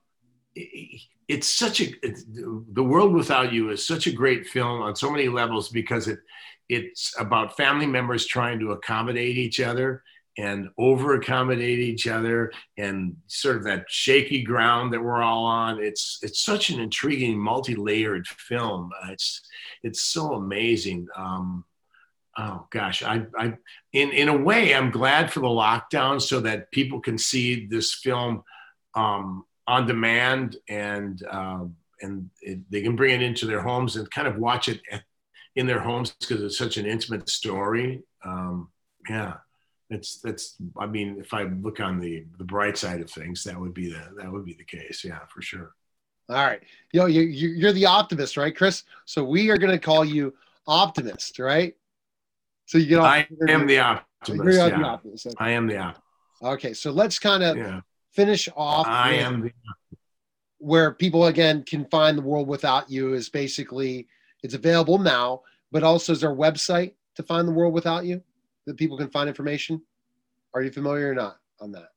it's 1.28 1.50
such 1.50 1.82
a 1.82 1.88
it's, 2.04 2.24
the 2.28 2.84
world 2.84 3.13
without 3.13 3.52
you 3.52 3.70
is 3.70 3.86
such 3.86 4.08
a 4.08 4.12
great 4.12 4.48
film 4.48 4.82
on 4.82 4.96
so 4.96 5.12
many 5.12 5.28
levels 5.28 5.70
because 5.70 6.08
it 6.08 6.20
it's 6.70 7.13
about 7.20 7.56
family 7.56 7.86
members 7.86 8.26
trying 8.26 8.60
to 8.60 8.72
accommodate 8.72 9.38
each 9.38 9.60
other 9.60 10.04
and 10.38 10.70
over 10.78 11.15
accommodate 11.15 11.80
each 11.80 12.08
other 12.08 12.52
and 12.78 13.15
sort 13.28 13.58
of 13.58 13.63
that 13.63 13.86
shaky 13.88 14.43
ground 14.43 14.93
that 14.93 15.02
we're 15.02 15.22
all 15.22 15.46
on. 15.46 15.82
It's 15.82 16.20
it's 16.22 16.43
such 16.43 16.70
an 16.70 16.80
intriguing 16.80 17.38
multi-layered 17.38 18.28
film. 18.28 18.91
It's 19.10 19.41
it's 19.84 20.02
so 20.02 20.34
amazing. 20.34 21.08
Um, 21.15 21.65
oh 22.39 22.67
gosh 22.70 23.02
i 23.02 23.26
i 23.38 23.52
in 23.93 24.12
in 24.12 24.28
a 24.30 24.38
way 24.38 24.76
i'm 24.76 24.91
glad 24.91 25.32
for 25.34 25.39
the 25.39 25.48
lockdown 25.48 26.22
so 26.22 26.39
that 26.39 26.70
people 26.72 27.00
can 27.00 27.17
see 27.17 27.65
this 27.65 27.96
film 27.96 28.43
um, 28.93 29.43
on 29.67 29.86
demand 29.86 30.58
and 30.69 31.23
uh, 31.30 31.65
and 32.01 32.30
it, 32.41 32.60
they 32.71 32.82
can 32.82 32.95
bring 32.95 33.13
it 33.13 33.23
into 33.23 33.45
their 33.45 33.62
homes 33.62 33.95
and 33.95 34.10
kind 34.12 34.27
of 34.27 34.38
watch 34.38 34.69
it 34.69 34.82
in 35.56 35.67
their 35.67 35.80
homes 35.80 36.15
because 36.19 36.41
it's 36.41 36.58
such 36.58 36.77
an 36.77 36.86
intimate 36.86 37.30
story. 37.30 38.03
Um, 38.23 38.69
yeah, 39.10 39.36
it's 39.89 40.19
that's. 40.19 40.56
I 40.77 40.86
mean, 40.86 41.17
if 41.19 41.34
I 41.34 41.43
look 41.43 41.80
on 41.80 41.99
the 41.99 42.25
the 42.38 42.43
bright 42.43 42.77
side 42.77 43.01
of 43.01 43.10
things, 43.10 43.43
that 43.43 43.60
would 43.60 43.73
be 43.73 43.89
the 43.89 44.01
that 44.17 44.32
would 44.32 44.45
be 44.45 44.53
the 44.53 44.63
case. 44.63 45.03
Yeah, 45.03 45.19
for 45.27 45.41
sure. 45.41 45.73
All 46.30 46.36
right, 46.36 46.62
yo, 46.91 47.06
you 47.06 47.21
you're 47.21 47.71
the 47.71 47.86
optimist, 47.86 48.38
right, 48.38 48.56
Chris? 48.56 48.84
So 49.06 49.23
we 49.23 49.49
are 49.49 49.58
going 49.58 49.71
to 49.71 49.80
call 49.80 50.03
you 50.03 50.34
optimist, 50.67 51.39
right? 51.39 51.75
So 52.65 52.77
you 52.77 52.86
get. 52.88 52.99
I 52.99 53.27
am 53.47 53.65
the 53.65 53.80
optimist. 53.80 54.58
Yeah. 54.58 54.69
The 54.69 54.84
optimist. 54.84 55.27
Okay. 55.27 55.36
I 55.39 55.51
am 55.51 55.67
the 55.67 55.77
optimist. 55.77 56.01
Okay, 56.43 56.73
so 56.73 56.91
let's 56.91 57.17
kind 57.17 57.43
of 57.43 57.58
yeah 57.58 57.82
finish 58.17 58.49
off. 58.56 58.88
I 58.88 59.13
am 59.13 59.41
the- 59.43 59.53
where 60.58 60.91
people 60.91 61.27
again 61.27 61.63
can 61.63 61.86
find 61.86 62.17
the 62.17 62.21
world 62.23 62.47
without 62.47 62.89
you 62.89 63.13
is 63.13 63.30
basically 63.30 64.08
it's 64.43 64.56
available 64.56 64.97
now, 64.97 65.41
but 65.71 65.84
also 65.84 66.12
is 66.13 66.21
there 66.21 66.32
a 66.32 66.36
website 66.36 66.93
to 67.15 67.21
find 67.23 67.47
the 67.47 67.51
world 67.51 67.73
without 67.73 68.06
you 68.06 68.21
that 68.65 68.75
people 68.75 68.97
can 68.97 69.10
find 69.12 69.30
information? 69.30 69.82
Are 70.56 70.63
you 70.63 70.71
familiar 70.71 71.12
or 71.12 71.15
not 71.15 71.38
on 71.62 71.71
that? 71.73 71.89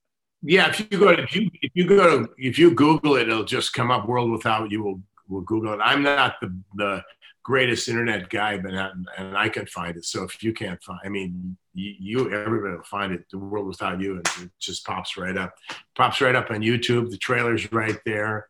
Yeah, 0.42 0.68
if 0.68 0.78
you 0.80 0.98
go 0.98 1.16
to 1.16 1.22
if 1.22 1.34
you 1.34 1.50
if 1.62 1.72
you 1.74 1.86
go 1.86 2.04
to 2.24 2.32
if 2.36 2.58
you 2.58 2.74
Google 2.74 3.16
it, 3.16 3.28
it'll 3.28 3.44
just 3.44 3.72
come 3.72 3.90
up. 3.90 4.06
World 4.06 4.30
without 4.30 4.70
you 4.70 4.82
will 4.82 5.00
will 5.28 5.42
Google 5.42 5.72
it. 5.74 5.80
I'm 5.82 6.02
not 6.02 6.34
the 6.42 6.54
the 6.74 7.02
greatest 7.42 7.88
internet 7.88 8.28
guy, 8.28 8.58
but 8.58 8.72
and 8.74 9.36
I 9.36 9.48
can 9.48 9.66
find 9.66 9.96
it. 9.96 10.04
So 10.04 10.24
if 10.24 10.42
you 10.42 10.52
can't 10.52 10.82
find, 10.82 11.00
I 11.04 11.08
mean, 11.08 11.56
you, 11.74 12.32
everybody 12.32 12.74
will 12.74 12.82
find 12.82 13.12
it. 13.12 13.24
The 13.30 13.38
world 13.38 13.66
without 13.66 14.00
you, 14.00 14.16
and 14.16 14.26
it 14.42 14.50
just 14.58 14.84
pops 14.86 15.16
right 15.16 15.36
up, 15.36 15.54
pops 15.94 16.20
right 16.20 16.34
up 16.34 16.50
on 16.50 16.60
YouTube. 16.60 17.10
The 17.10 17.18
trailer's 17.18 17.72
right 17.72 17.98
there. 18.04 18.48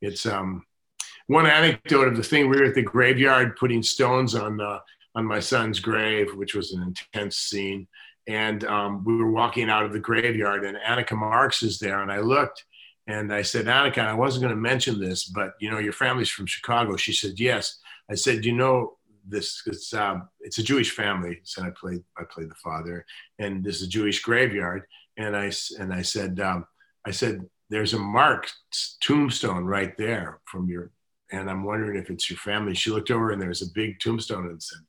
It's 0.00 0.26
um, 0.26 0.64
one 1.26 1.46
anecdote 1.46 2.08
of 2.08 2.16
the 2.16 2.22
thing. 2.22 2.48
We 2.48 2.58
were 2.58 2.66
at 2.66 2.74
the 2.74 2.82
graveyard 2.82 3.56
putting 3.56 3.82
stones 3.82 4.34
on 4.34 4.60
uh, 4.60 4.78
on 5.14 5.26
my 5.26 5.40
son's 5.40 5.80
grave, 5.80 6.34
which 6.34 6.54
was 6.54 6.72
an 6.72 6.82
intense 6.82 7.36
scene. 7.36 7.88
And 8.28 8.64
um, 8.64 9.04
we 9.04 9.16
were 9.16 9.30
walking 9.30 9.68
out 9.68 9.84
of 9.84 9.92
the 9.92 9.98
graveyard, 9.98 10.64
and 10.64 10.76
Annika 10.76 11.16
Marks 11.16 11.62
is 11.62 11.78
there, 11.78 12.02
and 12.02 12.12
I 12.12 12.20
looked. 12.20 12.64
And 13.06 13.32
I 13.32 13.42
said, 13.42 13.66
Annika, 13.66 14.06
I 14.06 14.14
wasn't 14.14 14.42
going 14.42 14.54
to 14.54 14.60
mention 14.60 15.00
this, 15.00 15.24
but 15.24 15.54
you 15.58 15.68
know, 15.68 15.78
your 15.78 15.92
family's 15.92 16.30
from 16.30 16.46
Chicago. 16.46 16.96
She 16.96 17.12
said, 17.12 17.40
yes. 17.40 17.78
I 18.10 18.14
said, 18.14 18.44
you 18.44 18.52
know, 18.52 18.96
this 19.26 19.62
it's 19.66 19.94
um, 19.94 20.28
it's 20.40 20.58
a 20.58 20.62
Jewish 20.62 20.90
family. 20.90 21.40
So 21.44 21.62
I 21.62 21.70
played 21.70 22.02
I 22.18 22.24
played 22.24 22.50
the 22.50 22.56
father, 22.56 23.04
and 23.38 23.64
this 23.64 23.76
is 23.76 23.82
a 23.86 23.90
Jewish 23.90 24.22
graveyard. 24.22 24.82
And 25.16 25.36
I 25.36 25.52
and 25.78 25.92
I 25.92 26.02
said 26.02 26.40
um, 26.40 26.66
I 27.06 27.10
said 27.10 27.46
there's 27.68 27.94
a 27.94 27.98
marked 27.98 28.52
tombstone 29.00 29.64
right 29.64 29.96
there 29.96 30.40
from 30.44 30.68
your, 30.68 30.90
and 31.30 31.48
I'm 31.48 31.64
wondering 31.64 32.00
if 32.00 32.10
it's 32.10 32.28
your 32.28 32.38
family. 32.38 32.74
She 32.74 32.90
looked 32.90 33.10
over 33.10 33.30
and 33.30 33.40
there 33.40 33.48
was 33.48 33.62
a 33.62 33.72
big 33.74 34.00
tombstone 34.00 34.46
and 34.46 34.62
said 34.62 34.80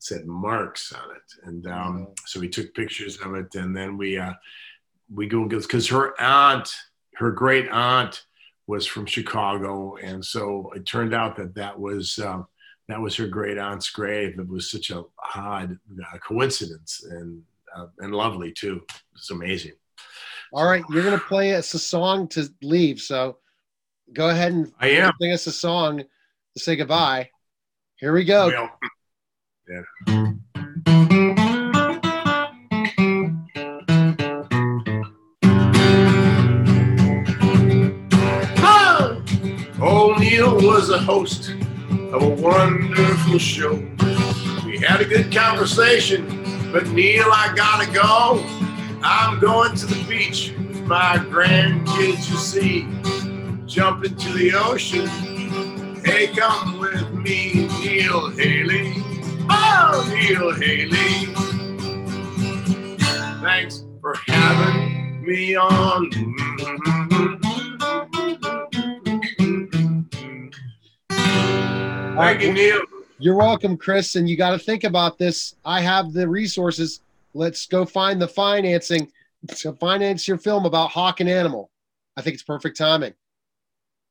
said 0.00 0.26
marks 0.26 0.92
on 0.92 1.10
it, 1.10 1.48
and 1.48 1.66
um, 1.66 1.98
mm-hmm. 1.98 2.12
so 2.26 2.40
we 2.40 2.48
took 2.48 2.74
pictures 2.74 3.18
of 3.18 3.34
it, 3.34 3.54
and 3.54 3.76
then 3.76 3.96
we 3.96 4.18
uh, 4.18 4.34
we 5.12 5.26
go 5.26 5.46
because 5.46 5.88
her 5.88 6.20
aunt, 6.20 6.72
her 7.14 7.30
great 7.30 7.68
aunt 7.70 8.24
was 8.66 8.86
from 8.86 9.06
Chicago, 9.06 9.96
and 9.96 10.22
so 10.24 10.70
it 10.76 10.84
turned 10.84 11.14
out 11.14 11.36
that 11.36 11.54
that 11.54 11.78
was. 11.78 12.18
Uh, 12.18 12.42
that 12.88 13.00
was 13.00 13.14
her 13.16 13.26
great 13.26 13.58
aunt's 13.58 13.90
grave. 13.90 14.38
It 14.38 14.48
was 14.48 14.70
such 14.70 14.90
a 14.90 15.04
odd 15.34 15.78
uh, 16.12 16.18
coincidence 16.18 17.04
and 17.08 17.42
uh, 17.76 17.86
and 17.98 18.14
lovely 18.14 18.50
too. 18.52 18.82
It's 19.14 19.30
amazing. 19.30 19.72
All 20.52 20.64
right, 20.66 20.82
you're 20.90 21.04
gonna 21.04 21.18
play 21.18 21.54
us 21.54 21.74
a 21.74 21.78
song 21.78 22.28
to 22.28 22.48
leave. 22.62 23.00
So 23.00 23.38
go 24.14 24.30
ahead 24.30 24.52
and 24.52 24.72
I 24.80 24.88
am. 24.88 25.12
sing 25.20 25.32
us 25.32 25.46
a 25.46 25.52
song 25.52 25.98
to 25.98 26.60
say 26.60 26.76
goodbye. 26.76 27.28
Here 27.96 28.12
we 28.12 28.24
go. 28.24 28.46
Well, 28.46 28.78
yeah. 29.68 29.82
Old 39.80 40.18
Neil 40.18 40.56
was 40.56 40.90
a 40.90 40.98
host 40.98 41.52
of 42.12 42.22
a 42.22 42.28
wonderful 42.28 43.38
show. 43.38 43.74
We 44.64 44.78
had 44.78 45.00
a 45.00 45.04
good 45.04 45.32
conversation, 45.32 46.26
but 46.72 46.86
Neil, 46.88 47.26
I 47.26 47.52
gotta 47.54 47.90
go. 47.92 48.44
I'm 49.02 49.38
going 49.38 49.74
to 49.76 49.86
the 49.86 50.02
beach 50.08 50.54
with 50.58 50.82
my 50.82 51.16
grandkids, 51.18 52.30
you 52.30 52.36
see, 52.36 52.86
jump 53.66 54.04
into 54.04 54.32
the 54.32 54.52
ocean. 54.54 55.06
Hey, 56.04 56.28
come 56.28 56.78
with 56.78 57.12
me, 57.12 57.68
Neil 57.80 58.30
Haley. 58.30 58.94
Oh, 59.50 60.10
Neil 60.14 60.54
Haley. 60.54 61.26
Thanks 63.42 63.84
for 64.00 64.14
having 64.26 65.26
me 65.26 65.56
on. 65.56 66.10
Mm-hmm. 66.10 67.37
Thank 72.18 72.42
you, 72.42 72.52
Neil. 72.52 72.80
You're 73.18 73.36
welcome, 73.36 73.76
Chris. 73.76 74.16
And 74.16 74.28
you 74.28 74.36
got 74.36 74.50
to 74.50 74.58
think 74.58 74.84
about 74.84 75.18
this. 75.18 75.56
I 75.64 75.80
have 75.80 76.12
the 76.12 76.28
resources. 76.28 77.00
Let's 77.34 77.66
go 77.66 77.84
find 77.84 78.20
the 78.20 78.28
financing 78.28 79.10
to 79.56 79.72
finance 79.74 80.26
your 80.26 80.38
film 80.38 80.66
about 80.66 80.90
Hawk 80.90 81.20
and 81.20 81.28
Animal. 81.28 81.70
I 82.16 82.22
think 82.22 82.34
it's 82.34 82.42
perfect 82.42 82.76
timing. 82.76 83.14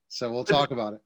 So 0.10 0.32
we'll 0.32 0.46
talk 0.46 0.72
about 0.72 0.93
it. 0.93 1.02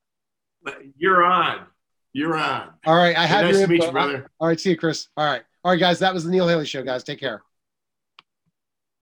You're 0.98 1.24
on. 1.24 1.66
You're 2.14 2.38
on. 2.38 2.70
All 2.86 2.96
right. 2.96 3.18
I 3.18 3.26
have 3.26 3.46
nice 3.46 3.56
your 3.56 3.72
info. 3.72 3.86
You, 3.88 3.92
brother. 3.92 4.32
All 4.40 4.48
right. 4.48 4.60
See 4.60 4.70
you, 4.72 4.78
Chris. 4.78 5.08
All 5.18 5.26
right. 5.26 5.42
All 5.64 5.72
right, 5.72 5.80
guys. 5.80 6.00
That 6.00 6.14
was 6.14 6.24
the 6.24 6.32
Neil 6.32 6.48
Haley 6.48 6.66
Show, 6.66 6.84
guys. 6.84 7.04
Take 7.04 7.20
care. 7.20 7.42